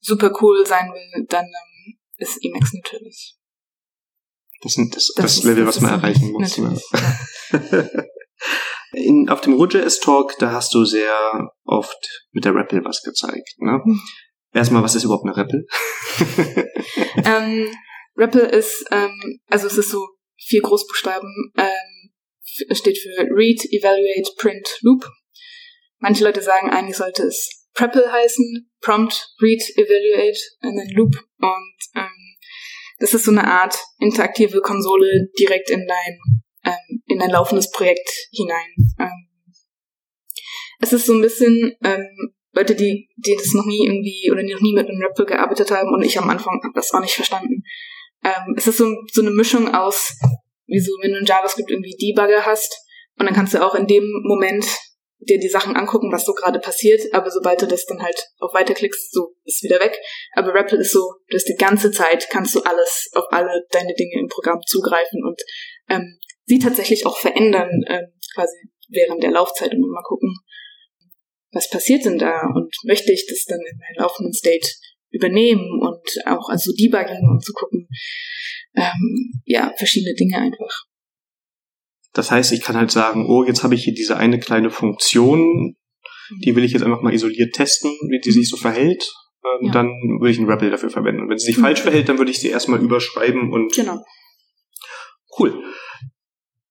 [0.00, 3.36] super cool sein will, dann ähm, ist Emacs natürlich.
[4.62, 6.58] Das, sind das, das, das ist, Level, das was man erreichen muss.
[8.92, 13.54] In, auf dem RuJS Talk, da hast du sehr oft mit der REPL was gezeigt.
[13.58, 13.80] Ne?
[13.82, 14.00] Hm.
[14.52, 15.64] Erstmal, was ist überhaupt eine REPL?
[17.24, 17.70] ähm,
[18.16, 22.10] REPL ist, ähm, also es ist so vier Großbuchstaben, ähm,
[22.74, 25.08] steht für Read, Evaluate, Print, Loop.
[25.98, 31.14] Manche Leute sagen, eigentlich sollte es Prepl heißen, Prompt, Read, Evaluate und dann Loop.
[31.38, 32.19] Und ähm,
[33.00, 36.18] das ist so eine Art interaktive Konsole direkt in dein,
[36.64, 38.74] ähm, in dein laufendes Projekt hinein.
[38.98, 39.28] Ähm,
[40.80, 42.06] es ist so ein bisschen, ähm,
[42.52, 45.70] Leute, die, die das noch nie irgendwie oder die noch nie mit einem Rapper gearbeitet
[45.70, 47.62] haben und ich am Anfang habe das auch nicht verstanden.
[48.22, 50.14] Ähm, es ist so, so eine Mischung aus,
[50.66, 52.76] wie so, wenn du in JavaScript irgendwie Debugger hast
[53.18, 54.66] und dann kannst du auch in dem Moment
[55.20, 58.54] dir die Sachen angucken, was so gerade passiert, aber sobald du das dann halt auf
[58.54, 59.98] weiterklickst, so ist wieder weg.
[60.32, 63.94] Aber Rappel ist so, du hast die ganze Zeit, kannst du alles auf alle deine
[63.94, 65.40] Dinge im Programm zugreifen und
[65.88, 68.56] ähm, sie tatsächlich auch verändern, ähm, quasi
[68.88, 70.34] während der Laufzeit und mal gucken,
[71.52, 74.68] was passiert denn da und möchte ich das dann in meinen laufenden State
[75.10, 77.88] übernehmen und auch also Debugging und zu gucken,
[78.76, 80.84] ähm, ja, verschiedene Dinge einfach.
[82.12, 85.76] Das heißt, ich kann halt sagen, oh, jetzt habe ich hier diese eine kleine Funktion,
[86.44, 89.12] die will ich jetzt einfach mal isoliert testen, wie die sich so verhält.
[89.44, 89.72] Ähm, ja.
[89.72, 89.88] Dann
[90.20, 91.22] würde ich einen REPL dafür verwenden.
[91.22, 91.62] Und wenn sie sich mhm.
[91.62, 93.72] falsch verhält, dann würde ich sie erstmal überschreiben und.
[93.74, 94.04] Genau.
[95.38, 95.62] Cool.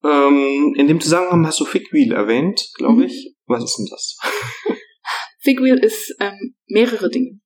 [0.03, 3.03] Ähm, in dem Zusammenhang hast du Figwheel erwähnt, glaube mhm.
[3.03, 3.35] ich.
[3.47, 4.17] Was ist denn das?
[5.39, 7.39] Figwheel ist ähm, mehrere Dinge.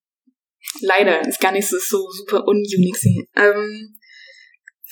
[0.82, 2.98] Leider ist gar nicht so, so super ununique.
[3.36, 3.96] Ähm,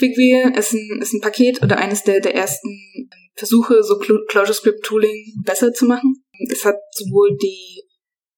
[0.02, 5.34] Figwheel ist ein, ist ein Paket oder eines der, der ersten Versuche, so ClojureScript Tooling
[5.44, 6.24] besser zu machen.
[6.52, 7.84] Es hat sowohl die,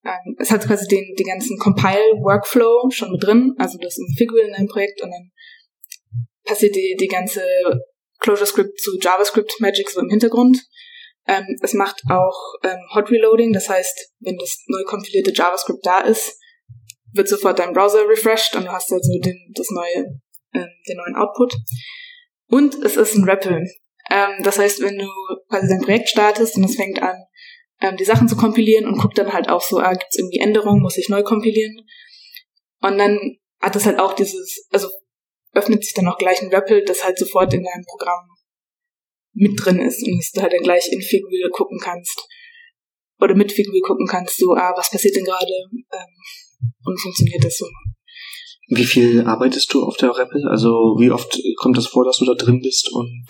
[0.05, 4.15] ähm, es hat quasi den, den ganzen Compile-Workflow schon mit drin, also das ist ein
[4.17, 5.31] Figwheel in einem Projekt und dann
[6.43, 7.41] passiert die, die ganze
[8.19, 10.59] ClojureScript zu JavaScript Magic so im Hintergrund.
[11.27, 16.01] Ähm, es macht auch ähm, Hot Reloading, das heißt, wenn das neu kompilierte JavaScript da
[16.01, 16.37] ist,
[17.13, 20.19] wird sofort dein Browser refreshed und du hast also den, das neue,
[20.53, 21.53] ähm, den neuen Output.
[22.49, 23.63] Und es ist ein REPL.
[24.11, 25.07] Ähm, das heißt, wenn du
[25.49, 27.15] quasi dein Projekt startest und es fängt an,
[27.81, 30.81] ähm, die Sachen zu kompilieren und guckt dann halt auch so, ah, gibt's irgendwie Änderungen,
[30.81, 31.85] muss ich neu kompilieren.
[32.81, 34.89] Und dann hat es halt auch dieses, also
[35.53, 38.27] öffnet sich dann auch gleich ein REPL, das halt sofort in deinem Programm
[39.33, 42.27] mit drin ist und dass du halt dann gleich in Figwheel gucken kannst
[43.19, 47.57] oder mit Figwheel gucken kannst, so, ah, was passiert denn gerade ähm, und funktioniert das
[47.57, 47.67] so.
[48.75, 50.47] Wie viel arbeitest du auf der REPL?
[50.49, 53.25] Also wie oft kommt das vor, dass du da drin bist und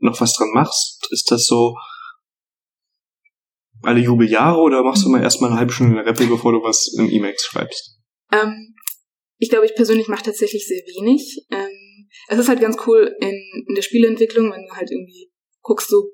[0.00, 1.06] noch was dran machst?
[1.10, 1.74] Ist das so
[3.82, 6.62] alle Jubeljahre oder machst du mal erstmal eine halbe Stunde in der REPL, bevor du
[6.62, 7.98] was in Emacs schreibst?
[8.32, 8.74] Ähm,
[9.38, 11.46] ich glaube, ich persönlich mache tatsächlich sehr wenig.
[11.50, 15.30] Ähm, es ist halt ganz cool in, in der Spieleentwicklung, wenn du halt irgendwie
[15.62, 16.10] guckst, so,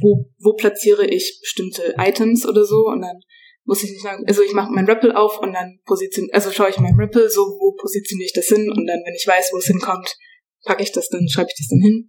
[0.00, 3.20] wo, wo platziere ich bestimmte Items oder so und dann
[3.68, 6.70] muss ich nicht sagen, also ich mache mein Ripple auf und dann position, also schaue
[6.70, 9.58] ich mein Ripple, so wo positioniere ich das hin und dann, wenn ich weiß, wo
[9.58, 10.16] es hinkommt,
[10.64, 12.08] packe ich das dann, schreibe ich das dann hin.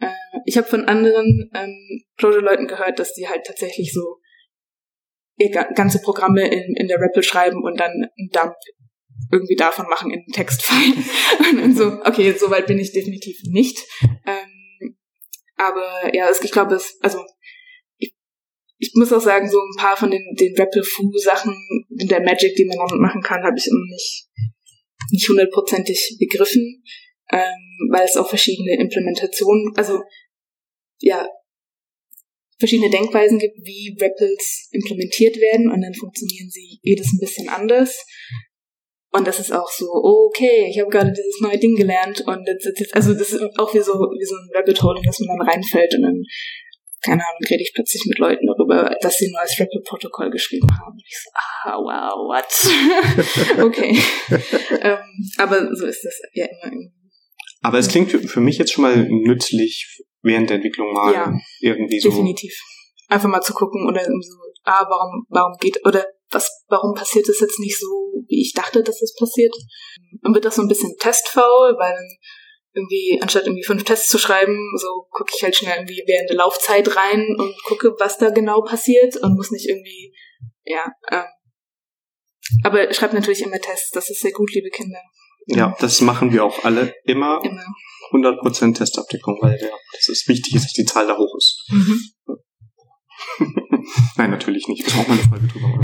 [0.00, 4.18] Äh, ich habe von anderen ähm, Clojure-Leuten gehört, dass die halt tatsächlich so
[5.38, 8.54] ihr ganze Programme in, in der REPL schreiben und dann einen Dump
[9.32, 10.96] irgendwie davon machen in Textfile.
[11.50, 13.78] und dann so, okay, so weit bin ich definitiv nicht.
[14.26, 14.98] Ähm,
[15.56, 17.24] aber ja, es, ich glaube, es, also
[18.80, 21.54] ich muss auch sagen, so ein paar von den, den REPL-Fu-Sachen
[21.98, 24.26] in der Magic, die man damit machen kann, habe ich immer nicht,
[25.10, 26.82] nicht hundertprozentig begriffen,
[27.30, 30.00] ähm, weil es auch verschiedene Implementationen, also
[30.98, 31.28] ja,
[32.58, 38.02] verschiedene Denkweisen gibt, wie REPLs implementiert werden und dann funktionieren sie jedes ein bisschen anders.
[39.12, 42.78] Und das ist auch so, okay, ich habe gerade dieses neue Ding gelernt und ist
[42.78, 45.38] jetzt, also das ist auch wie so, wie so ein Rabbit Hole, in das man
[45.38, 46.22] dann reinfällt und dann,
[47.02, 50.92] keine Ahnung, rede ich plötzlich mit Leuten darüber, dass sie ein neues Rappel-Protokoll geschrieben haben.
[50.92, 53.64] Und ich so, ah, wow, what?
[53.64, 53.98] okay.
[54.82, 54.98] ähm,
[55.38, 56.92] aber so ist das ja immer irgendwie.
[57.62, 62.00] Aber es klingt für mich jetzt schon mal nützlich, während der Entwicklung mal ja, irgendwie
[62.00, 62.10] so.
[62.10, 62.52] Definitiv.
[63.08, 67.40] Einfach mal zu gucken oder so, ah, warum, warum geht, oder was, warum passiert das
[67.40, 67.86] jetzt nicht so,
[68.28, 69.54] wie ich dachte, dass es passiert?
[70.22, 72.16] Dann wird das so ein bisschen testfaul, weil dann
[72.72, 76.36] irgendwie, anstatt irgendwie fünf Tests zu schreiben, so gucke ich halt schnell irgendwie während der
[76.36, 80.14] Laufzeit rein und gucke, was da genau passiert und muss nicht irgendwie,
[80.64, 81.24] ja, ähm,
[82.64, 84.98] aber schreibt natürlich immer Tests, das ist sehr gut, liebe Kinder.
[85.46, 87.40] Ja, das machen wir auch alle immer.
[87.42, 87.64] Immer.
[88.12, 91.64] 100% Testabdeckung, weil ja, das ist wichtig, dass die Zahl da hoch ist.
[91.70, 92.00] Mhm.
[94.16, 94.86] Nein, natürlich nicht.
[94.86, 95.80] Das ist auch mal eine Folge drüber.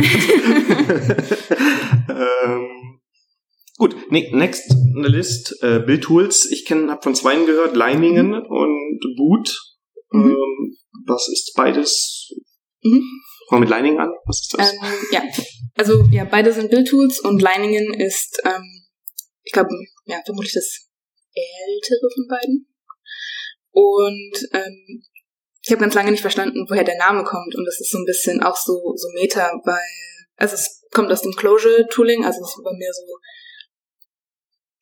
[2.45, 3.01] ähm,
[3.77, 6.51] gut, next on the list, äh, Build Tools.
[6.51, 8.47] Ich kenne, habe von zweien gehört, Leiningen mhm.
[8.47, 9.57] und Boot.
[10.11, 10.31] Mhm.
[10.31, 12.33] Ähm, was ist beides?
[12.83, 13.03] Mhm.
[13.49, 14.11] Fangen wir mit Lining an.
[14.25, 14.73] Was ist das?
[14.73, 14.79] Ähm,
[15.13, 15.23] ja,
[15.77, 18.85] also ja, beide sind Build Tools und Leiningen ist, ähm,
[19.45, 19.71] ich glaube,
[20.07, 20.89] ja, vermutlich das
[21.35, 22.67] ältere von beiden.
[23.71, 25.03] Und ähm,
[25.63, 27.55] ich habe ganz lange nicht verstanden, woher der Name kommt.
[27.55, 31.23] Und das ist so ein bisschen auch so, so Meta, weil, also es kommt aus
[31.23, 33.03] dem Closure-Tooling, also es ist bei mir so,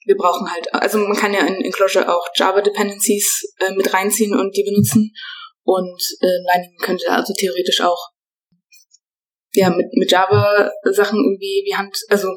[0.04, 4.38] wir brauchen halt, also man kann ja in, in Closure auch Java-Dependencies äh, mit reinziehen
[4.38, 5.12] und die benutzen.
[5.62, 8.10] Und äh, Lightning könnte also theoretisch auch
[9.54, 12.28] ja mit, mit Java-Sachen irgendwie wie Hand, also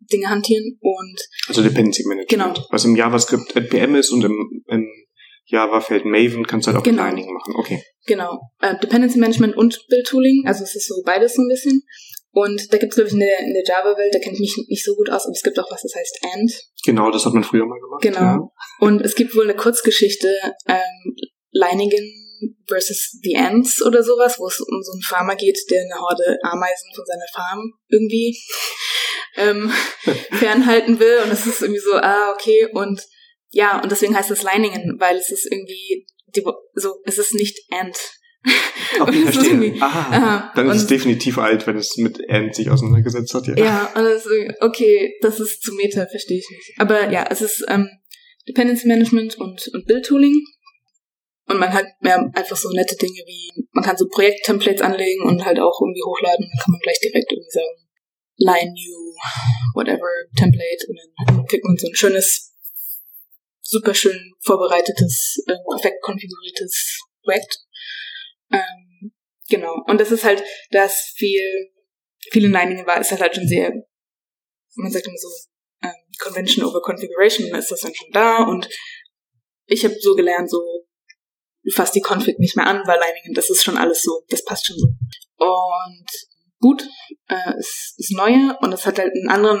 [0.00, 2.28] Dinge hantieren und also Dependency Management.
[2.56, 2.66] Genau.
[2.70, 4.86] Was im JavaScript NPM ist und im, im
[5.46, 7.02] Java-Feld Maven kannst du halt auch genau.
[7.02, 7.54] einigen machen.
[7.56, 7.82] Okay.
[8.06, 8.38] Genau.
[8.60, 11.82] Äh, Dependency Management und Build Tooling, also es ist so beides so ein bisschen.
[12.30, 14.56] Und da gibt es, glaube ich, in der, in der Java-Welt, da kenne ich mich
[14.68, 16.52] nicht so gut aus, aber es gibt auch was, das heißt AND.
[16.84, 18.02] Genau, das hat man früher mal gemacht.
[18.02, 18.20] Genau.
[18.20, 18.48] Ja.
[18.80, 20.28] Und es gibt wohl eine Kurzgeschichte,
[20.66, 21.16] ähm,
[21.50, 22.28] Leinigen
[22.66, 26.38] versus the Ants oder sowas, wo es um so einen Farmer geht, der eine Horde
[26.42, 28.38] Ameisen von seiner Farm irgendwie
[29.36, 29.72] ähm,
[30.38, 31.18] fernhalten will.
[31.24, 32.68] Und es ist irgendwie so, ah, okay.
[32.72, 33.02] Und
[33.50, 37.58] ja, und deswegen heißt es Leiningen, weil es ist irgendwie die, so, es ist nicht
[37.72, 37.96] Ant.
[39.00, 39.74] Okay, verstehe.
[39.80, 43.56] Aha, dann ist es definitiv alt, wenn es mit Ant sich auseinandergesetzt hat, ja.
[43.56, 44.26] Ja, und ist,
[44.60, 46.80] okay, das ist zu Meta, verstehe ich nicht.
[46.80, 47.88] Aber ja, es ist ähm,
[48.48, 50.42] Dependency Management und, und Build Tooling.
[51.48, 55.44] Und man hat ja, einfach so nette Dinge wie, man kann so Projekt-Templates anlegen und
[55.44, 56.46] halt auch irgendwie hochladen.
[56.46, 57.88] Dann kann man gleich direkt irgendwie sagen,
[58.36, 59.14] line new,
[59.74, 60.86] whatever, Template.
[60.88, 62.54] Und dann kriegt man so ein schönes
[63.62, 67.58] super schön vorbereitetes, äh, perfekt konfiguriertes Projekt.
[68.50, 69.12] Ähm,
[69.48, 69.82] genau.
[69.86, 71.70] Und das ist halt, das viel,
[72.30, 73.72] viele Leiningen war, ist halt, halt schon sehr,
[74.76, 75.28] man sagt immer so,
[75.82, 78.68] ähm, Convention over Configuration, ist das dann schon da und
[79.66, 80.60] ich habe so gelernt, so
[81.68, 84.44] du fasst die Config nicht mehr an, weil Leiningen, das ist schon alles so, das
[84.44, 84.86] passt schon so.
[85.36, 86.06] Und
[86.60, 86.88] gut,
[87.28, 89.60] äh, ist, ist neue und es hat halt einen anderen,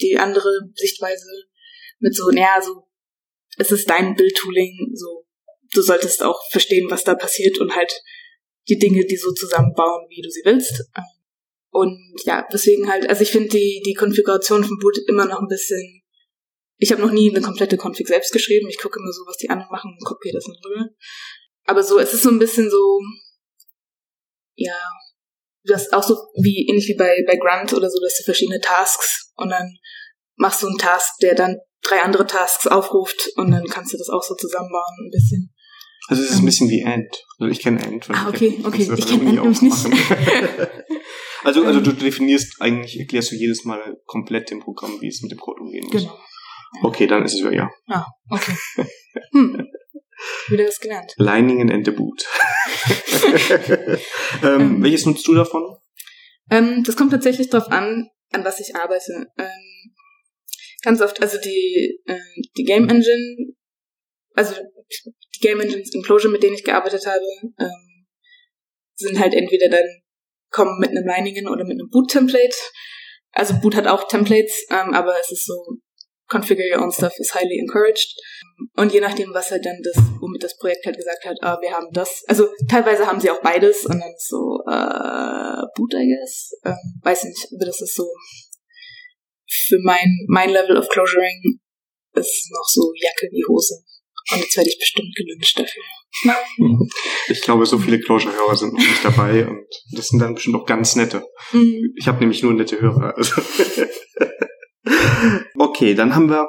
[0.00, 1.26] die andere Sichtweise
[2.00, 2.88] mit so, naja, so,
[3.56, 5.24] es ist dein Bildtooling, so,
[5.72, 7.92] du solltest auch verstehen, was da passiert und halt
[8.68, 10.84] die Dinge, die so zusammenbauen, wie du sie willst.
[11.70, 15.48] Und ja, deswegen halt, also ich finde die, die Konfiguration von Boot immer noch ein
[15.48, 16.02] bisschen,
[16.78, 19.50] ich habe noch nie eine komplette Config selbst geschrieben, ich gucke immer so, was die
[19.50, 20.90] anderen machen und kopiere das dann rüber.
[21.64, 23.00] Aber so, es ist so ein bisschen so,
[24.54, 24.78] ja,
[25.64, 28.60] du hast auch so wie ähnlich wie bei, bei Grunt oder so, dass du verschiedene
[28.60, 29.76] Tasks und dann
[30.36, 34.08] machst du einen Task, der dann drei andere Tasks aufruft und dann kannst du das
[34.08, 35.53] auch so zusammenbauen ein bisschen.
[36.08, 37.24] Also es ist ein bisschen wie Ant.
[37.38, 38.08] Also ich kenne Ant.
[38.10, 38.90] Ah, okay, okay.
[38.96, 39.86] Ich, kenne Ant nämlich nicht.
[41.44, 45.32] also, also du definierst eigentlich, erklärst du jedes Mal komplett dem Programm, wie es mit
[45.32, 46.02] dem Code umgehen muss.
[46.02, 46.18] Genau.
[46.82, 47.70] Okay, dann ist es ja ja.
[47.86, 48.54] Ah, okay.
[49.32, 49.66] Hm.
[50.48, 51.14] Wieder was gelernt.
[51.16, 52.24] Liningen and the Boot.
[54.42, 55.76] ähm, ähm, welches nutzt du davon?
[56.50, 59.26] Ähm, das kommt tatsächlich darauf an, an was ich arbeite.
[59.38, 59.92] Ähm,
[60.82, 62.18] ganz oft, also die, äh,
[62.56, 63.54] die Game Engine,
[64.34, 67.24] also die Game Engines in Clojure, mit denen ich gearbeitet habe,
[67.58, 68.06] ähm,
[68.96, 70.02] sind halt entweder dann
[70.50, 72.56] kommen mit einem Liningen oder mit einem Boot-Template.
[73.32, 75.54] Also Boot hat auch Templates, ähm, aber es ist so
[76.28, 78.14] configure your own stuff is highly encouraged.
[78.76, 81.72] Und je nachdem, was halt dann das, womit das Projekt halt gesagt hat, ah, wir
[81.72, 82.22] haben das.
[82.28, 86.52] Also teilweise haben sie auch beides und dann so, äh, Boot, I guess.
[86.64, 88.08] Ähm, weiß nicht, aber das ist so
[89.66, 91.60] für mein, mein Level of Closuring
[92.14, 93.82] ist noch so Jacke wie Hose.
[94.32, 95.82] Und jetzt werde ich bestimmt gelünscht dafür.
[97.28, 100.66] Ich glaube, so viele Closure-Hörer sind noch nicht dabei und das sind dann bestimmt auch
[100.66, 101.26] ganz nette.
[101.52, 101.92] Mhm.
[101.96, 103.14] Ich habe nämlich nur nette Hörer.
[103.16, 103.42] Also
[105.58, 106.48] okay, dann haben wir,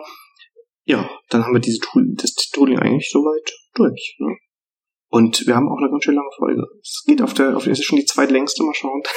[0.85, 4.15] ja, dann haben wir diese Tool, das Tooling eigentlich soweit durch.
[4.19, 4.37] Ne?
[5.09, 6.63] Und wir haben auch eine ganz schön lange Folge.
[6.81, 9.01] Es geht auf der, auf der, ist schon die zweitlängste, mal schauen.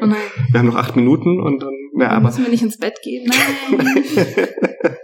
[0.00, 0.16] Oh nein.
[0.50, 2.26] Wir haben noch acht Minuten und dann, ja, aber.
[2.26, 3.26] Müssen wir nicht ins Bett gehen?
[3.26, 4.04] Nein.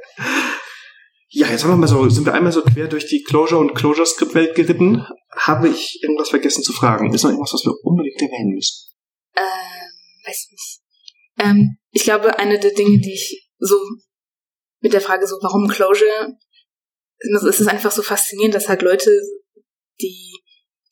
[1.33, 3.75] ja, jetzt haben wir mal so, sind wir einmal so quer durch die Closure und
[3.75, 5.07] Closure Script Welt geritten.
[5.31, 7.15] Habe ich irgendwas vergessen zu fragen?
[7.15, 8.91] Ist noch irgendwas, was wir unbedingt erwähnen müssen?
[9.37, 10.81] Ähm, weiß nicht.
[11.39, 13.77] Ähm, ich glaube, eine der Dinge, die ich so
[14.81, 16.37] mit der Frage so, warum Closure,
[17.19, 19.11] es ist einfach so faszinierend, dass halt Leute
[20.01, 20.37] die,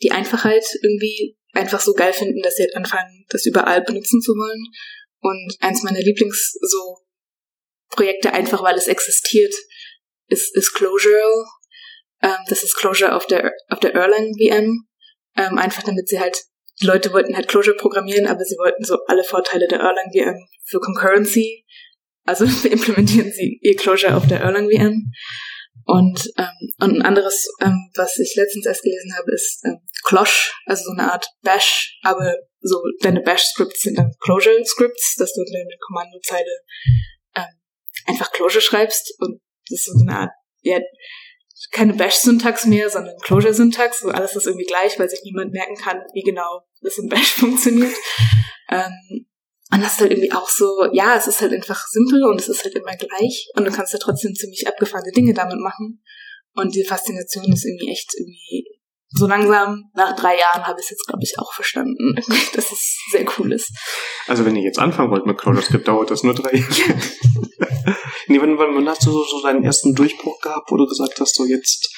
[0.03, 4.33] die Einfachheit irgendwie einfach so geil finden, dass sie halt anfangen, das überall benutzen zu
[4.33, 4.67] wollen.
[5.21, 6.99] Und eins meiner Lieblings so
[7.91, 9.55] Projekte, einfach weil es existiert,
[10.29, 11.45] ist, ist Closure.
[12.23, 14.87] Ähm, das ist Closure auf der, auf der Erlang VM.
[15.37, 16.37] Ähm, einfach damit sie halt
[16.81, 20.37] die Leute wollten halt Clojure programmieren, aber sie wollten so alle Vorteile der Erlang VM
[20.65, 21.65] für Concurrency.
[22.25, 25.13] Also implementieren sie ihr Clojure auf der Erlang VM.
[25.85, 30.53] Und, ähm, und ein anderes, ähm, was ich letztens erst gelesen habe, ist ähm, Cloche,
[30.67, 35.53] also so eine Art Bash, aber so deine Bash-Scripts sind dann Clojure-Scripts, dass du in
[35.53, 36.61] deine Kommandozeile
[37.37, 37.61] ähm,
[38.07, 39.41] einfach Clojure schreibst und
[39.71, 40.79] das ist so eine Art, ja,
[41.73, 46.01] keine Bash-Syntax mehr, sondern Closure-Syntax, so alles ist irgendwie gleich, weil sich niemand merken kann,
[46.13, 47.95] wie genau das in Bash funktioniert.
[48.71, 49.27] Ähm,
[49.71, 52.49] und das ist halt irgendwie auch so, ja, es ist halt einfach simpel und es
[52.49, 56.03] ist halt immer gleich und du kannst ja trotzdem ziemlich abgefahrene Dinge damit machen.
[56.55, 58.67] Und die Faszination ist irgendwie echt irgendwie
[59.11, 62.15] so langsam, nach drei Jahren habe ich es jetzt, glaube ich, auch verstanden,
[62.55, 63.73] dass es sehr cool ist.
[64.27, 66.73] Also wenn ihr jetzt anfangen wollt mit CloudScript, dauert das nur drei Jahre.
[68.27, 71.19] nee, wann, wann, wann hast du so, so deinen ersten Durchbruch gehabt, wo du gesagt
[71.21, 71.95] hast, so jetzt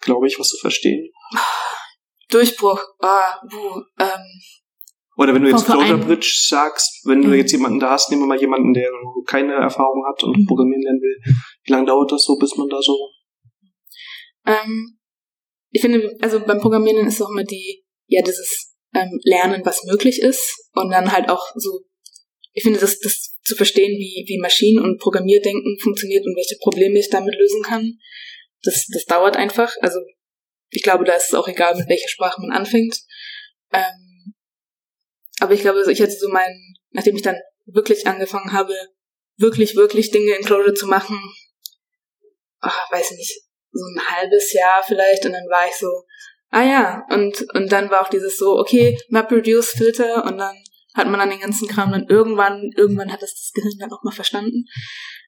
[0.00, 1.10] glaube ich, was zu verstehen?
[2.30, 4.40] Durchbruch, ah, buh, ähm,
[5.16, 7.34] oder wenn du jetzt Closure Bridge sagst, wenn du mhm.
[7.34, 8.90] jetzt jemanden da hast, nehmen wir mal jemanden, der
[9.26, 10.46] keine Erfahrung hat und mhm.
[10.46, 11.34] programmieren lernen will.
[11.62, 13.10] Wie lange dauert das so, bis man da so?
[14.46, 14.98] Ähm,
[15.74, 20.22] ich finde, also beim Programmieren ist auch immer die, ja, dieses ähm, Lernen, was möglich
[20.22, 21.80] ist und dann halt auch so,
[22.52, 26.96] ich finde, das, das zu verstehen, wie, wie Maschinen und Programmierdenken funktioniert und welche Probleme
[27.00, 27.98] ich damit lösen kann,
[28.62, 29.74] das, das dauert einfach.
[29.80, 29.98] Also
[30.70, 32.96] ich glaube, da ist es auch egal, mit welcher Sprache man anfängt.
[33.72, 34.34] Ähm,
[35.40, 38.74] aber ich glaube, ich hatte so meinen, nachdem ich dann wirklich angefangen habe,
[39.38, 41.18] wirklich, wirklich Dinge in Clojure zu machen,
[42.60, 43.40] ach, weiß nicht,
[43.74, 45.88] so ein halbes Jahr vielleicht und dann war ich so,
[46.50, 50.56] ah ja, und, und dann war auch dieses so, okay, MapReduce Filter und dann
[50.94, 54.02] hat man dann den ganzen Kram dann irgendwann, irgendwann hat das das Gehirn dann auch
[54.04, 54.64] mal verstanden.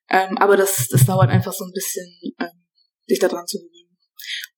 [0.08, 2.06] Ähm, aber das, das dauert einfach so ein bisschen,
[2.38, 2.64] ähm,
[3.06, 3.96] sich daran zu gewöhnen.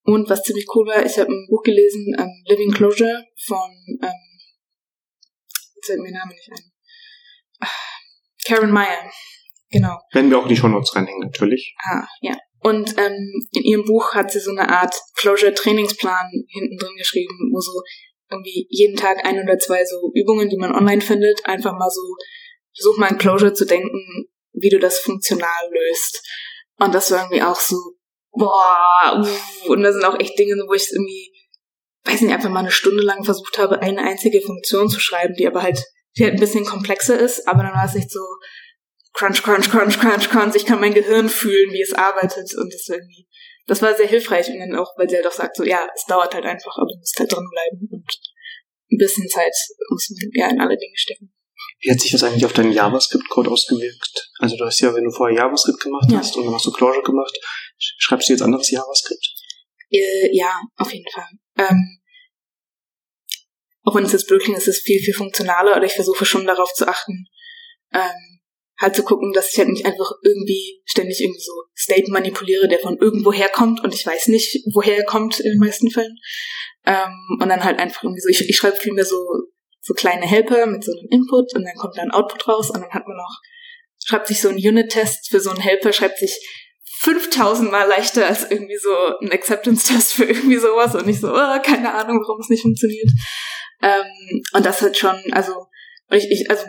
[0.03, 3.71] Und was ziemlich cool war, ich habe ein Buch gelesen, ähm, Living Closure von,
[4.03, 4.39] ähm,
[5.75, 7.69] jetzt fällt mir der Name nicht ein,
[8.47, 9.11] Karen Meyer,
[9.71, 9.99] genau.
[10.13, 11.75] Werden wir auch in die Shownotes reinhängen, natürlich.
[11.83, 12.37] Ah, ja.
[12.61, 17.61] Und ähm, in ihrem Buch hat sie so eine Art Closure-Trainingsplan hinten drin geschrieben, wo
[17.61, 17.83] so
[18.31, 22.03] irgendwie jeden Tag ein oder zwei so Übungen, die man online findet, einfach mal so
[22.75, 26.23] versuch mal in Closure zu denken, wie du das funktional löst.
[26.79, 27.77] Und das war irgendwie auch so,
[28.33, 31.33] boah, uff, und da sind auch echt Dinge, wo ich irgendwie,
[32.05, 35.47] weiß nicht, einfach mal eine Stunde lang versucht habe, eine einzige Funktion zu schreiben, die
[35.47, 35.83] aber halt,
[36.17, 38.21] die halt ein bisschen komplexer ist, aber dann war es nicht so,
[39.19, 42.89] crunch, crunch, crunch, crunch, crunch, ich kann mein Gehirn fühlen, wie es arbeitet und das
[42.89, 43.27] irgendwie,
[43.67, 46.05] das war sehr hilfreich und dann auch, weil sie halt auch sagt, so, ja, es
[46.07, 48.07] dauert halt einfach, aber du musst halt dranbleiben und
[48.91, 49.53] ein bisschen Zeit
[49.91, 51.33] muss man ja in alle Dinge stecken.
[51.81, 54.31] Wie hat sich das eigentlich auf deinen JavaScript-Code ausgewirkt?
[54.39, 56.19] Also du hast ja, wenn du vorher JavaScript gemacht ja.
[56.19, 57.37] hast und dann hast du Clojure gemacht,
[57.77, 59.35] schreibst du jetzt anderes JavaScript?
[59.91, 61.29] Äh, ja, auf jeden Fall.
[61.57, 62.01] Ähm,
[63.83, 66.47] auch wenn es jetzt Brooklyn ist, ist es viel, viel funktionaler, oder ich versuche schon
[66.47, 67.27] darauf zu achten,
[67.93, 68.28] ähm,
[68.81, 72.79] halt zu gucken, dass ich halt nicht einfach irgendwie ständig irgendwie so State manipuliere, der
[72.79, 76.17] von irgendwo herkommt und ich weiß nicht, woher er kommt in den meisten Fällen.
[76.87, 79.27] Ähm, und dann halt einfach irgendwie so, ich, ich schreibe viel mehr so
[79.89, 82.83] so kleine Helper mit so einem Input und dann kommt da ein Output raus und
[82.83, 83.41] dann hat man noch,
[84.05, 86.39] schreibt sich so ein Unit-Test für so einen Helper, schreibt sich
[87.01, 91.59] 5000 Mal leichter als irgendwie so ein Acceptance-Test für irgendwie sowas und nicht so, oh,
[91.63, 93.11] keine Ahnung, warum es nicht funktioniert.
[93.83, 95.67] Ähm, und das hat schon, also,
[96.11, 96.65] ich, ich, also,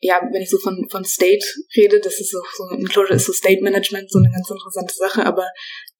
[0.00, 1.44] ja, wenn ich so von, von State
[1.76, 4.94] rede, das ist so, so in Clojure ist so State Management so eine ganz interessante
[4.94, 5.48] Sache, aber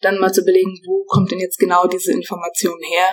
[0.00, 3.08] dann mal zu überlegen, wo kommt denn jetzt genau diese Information her?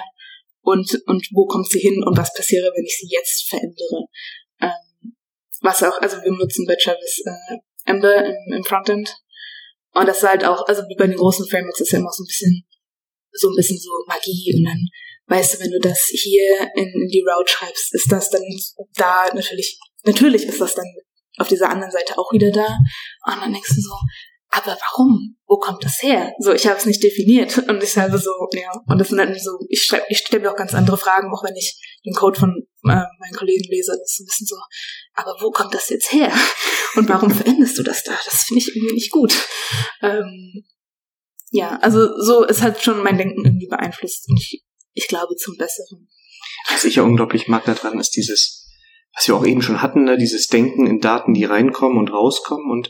[0.64, 4.08] und, und wo kommt sie hin und was passiere, wenn ich sie jetzt verändere.
[4.62, 5.16] Ähm,
[5.62, 9.16] was auch, also wir nutzen bei Travis äh, Ember im, im Frontend.
[9.94, 12.24] Und das ist halt auch, also wie bei den großen Frameworks ist ja immer so
[12.24, 12.66] ein bisschen,
[13.32, 14.88] so ein bisschen so Magie und dann
[15.28, 18.44] weißt du, wenn du das hier in, die Route schreibst, ist das dann
[18.96, 20.86] da natürlich, natürlich ist das dann
[21.38, 22.78] auf dieser anderen Seite auch wieder da.
[23.26, 23.96] Und dann denkst du so,
[24.56, 25.36] aber warum?
[25.48, 26.32] Wo kommt das her?
[26.38, 29.34] So, ich habe es nicht definiert und ich habe so, ja, und das sind dann
[29.38, 32.40] so, ich schreibe, ich stelle mir auch ganz andere Fragen, auch wenn ich den Code
[32.40, 32.52] von
[32.84, 34.56] äh, meinen Kollegen lese, das ist ein bisschen so,
[35.16, 36.32] aber wo kommt das jetzt her?
[36.96, 38.12] Und warum veränderst du das da?
[38.26, 39.34] Das finde ich irgendwie nicht gut.
[40.04, 40.64] Ähm,
[41.50, 44.64] ja, also so ist halt schon mein Denken irgendwie beeinflusst und ich,
[44.94, 46.10] ich glaube zum Besseren.
[46.70, 48.70] Was ich ja unglaublich mag daran ist dieses,
[49.16, 52.72] was wir auch eben schon hatten, ne, dieses Denken in Daten, die reinkommen und rauskommen
[52.72, 52.90] und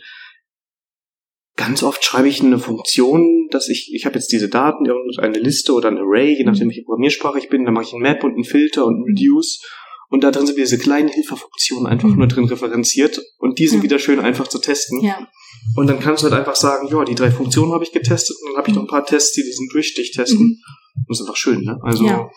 [1.55, 4.85] Ganz oft schreibe ich eine Funktion, dass ich, ich habe jetzt diese Daten,
[5.19, 8.01] eine Liste oder ein Array, je nachdem, welche Programmiersprache ich bin, dann mache ich ein
[8.01, 9.61] Map und einen Filter und ein Reduce.
[10.09, 12.17] Und da drin sind wieder diese kleinen Hilfefunktionen einfach mhm.
[12.17, 13.83] nur drin referenziert und die sind ja.
[13.83, 15.01] wieder schön einfach zu testen.
[15.01, 15.27] Ja.
[15.75, 18.51] Und dann kannst du halt einfach sagen, ja, die drei Funktionen habe ich getestet und
[18.51, 20.39] dann habe ich noch ein paar Tests, die diesen Durchstich testen.
[20.39, 20.57] Mhm.
[21.07, 21.77] Das ist einfach schön, ne?
[21.83, 22.29] Also ja.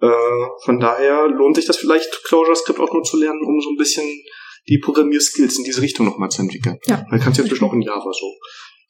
[0.00, 3.70] äh, von daher lohnt sich das vielleicht, Clojure Script auch nur zu lernen, um so
[3.70, 4.06] ein bisschen
[4.68, 6.78] die Programmierskills in diese Richtung nochmal zu entwickeln.
[6.86, 7.04] Ja.
[7.10, 8.34] Man kann es jetzt bestimmt auch in Java so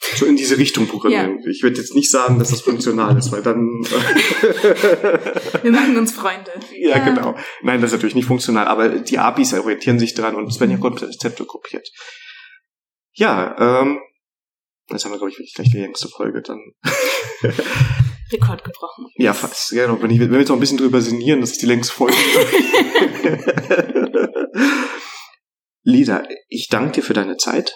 [0.00, 1.40] so in diese Richtung programmieren.
[1.42, 1.50] Ja.
[1.50, 3.58] Ich würde jetzt nicht sagen, dass das funktional ist, weil dann.
[5.62, 6.52] Wir machen uns Freunde.
[6.72, 7.34] Ja, ja, genau.
[7.62, 10.70] Nein, das ist natürlich nicht funktional, aber die APIs orientieren sich dran und es werden
[10.70, 11.88] ja Konzepte kopiert.
[13.14, 13.98] Ja, ähm,
[14.86, 16.60] das haben wir, glaube ich, gleich die längste Folge dann.
[18.32, 19.06] Rekord gebrochen.
[19.16, 19.70] Ja, fast.
[19.70, 20.00] Genau.
[20.02, 22.16] Wenn, ich, wenn wir jetzt noch ein bisschen drüber sinnieren, das ist die längste Folge.
[25.82, 27.74] Lisa, ich danke dir für deine Zeit.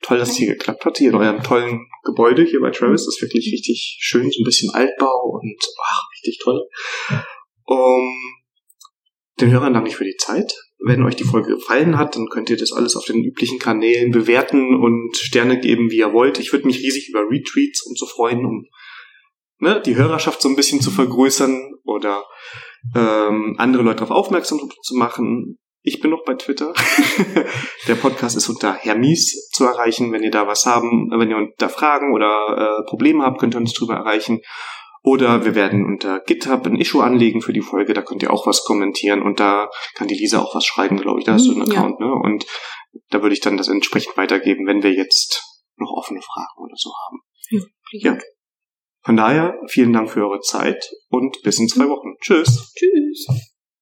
[0.00, 3.04] Toll, dass es hier geklappt hat, hier in eurem tollen Gebäude hier bei Travis.
[3.04, 6.68] Das ist wirklich richtig schön, so ein bisschen Altbau und ach, richtig toll.
[7.64, 8.16] Um,
[9.40, 10.54] den Hörern danke ich für die Zeit.
[10.78, 14.12] Wenn euch die Folge gefallen hat, dann könnt ihr das alles auf den üblichen Kanälen
[14.12, 16.38] bewerten und Sterne geben, wie ihr wollt.
[16.38, 18.66] Ich würde mich riesig über Retweets und so freuen, um
[19.58, 22.24] ne, die Hörerschaft so ein bisschen zu vergrößern oder
[22.94, 25.58] ähm, andere Leute darauf aufmerksam zu machen.
[25.82, 26.74] Ich bin noch bei Twitter.
[27.88, 30.12] der Podcast ist unter Hermies zu erreichen.
[30.12, 33.60] Wenn ihr da was haben, wenn ihr da Fragen oder äh, Probleme habt, könnt ihr
[33.60, 34.40] uns drüber erreichen.
[35.02, 38.46] Oder wir werden unter GitHub ein Issue anlegen für die Folge, da könnt ihr auch
[38.46, 41.24] was kommentieren und da kann die Lisa auch was schreiben, glaube ich.
[41.24, 42.06] Da hast du einen mhm, Account, ja.
[42.06, 42.12] ne?
[42.12, 42.44] Und
[43.10, 45.42] da würde ich dann das entsprechend weitergeben, wenn wir jetzt
[45.76, 47.20] noch offene Fragen oder so haben.
[47.50, 48.12] Ja.
[48.12, 48.18] ja.
[49.02, 51.88] Von daher, vielen Dank für eure Zeit und bis in zwei.
[51.88, 52.16] Wochen.
[52.20, 52.74] Tschüss.
[52.74, 53.54] Tschüss.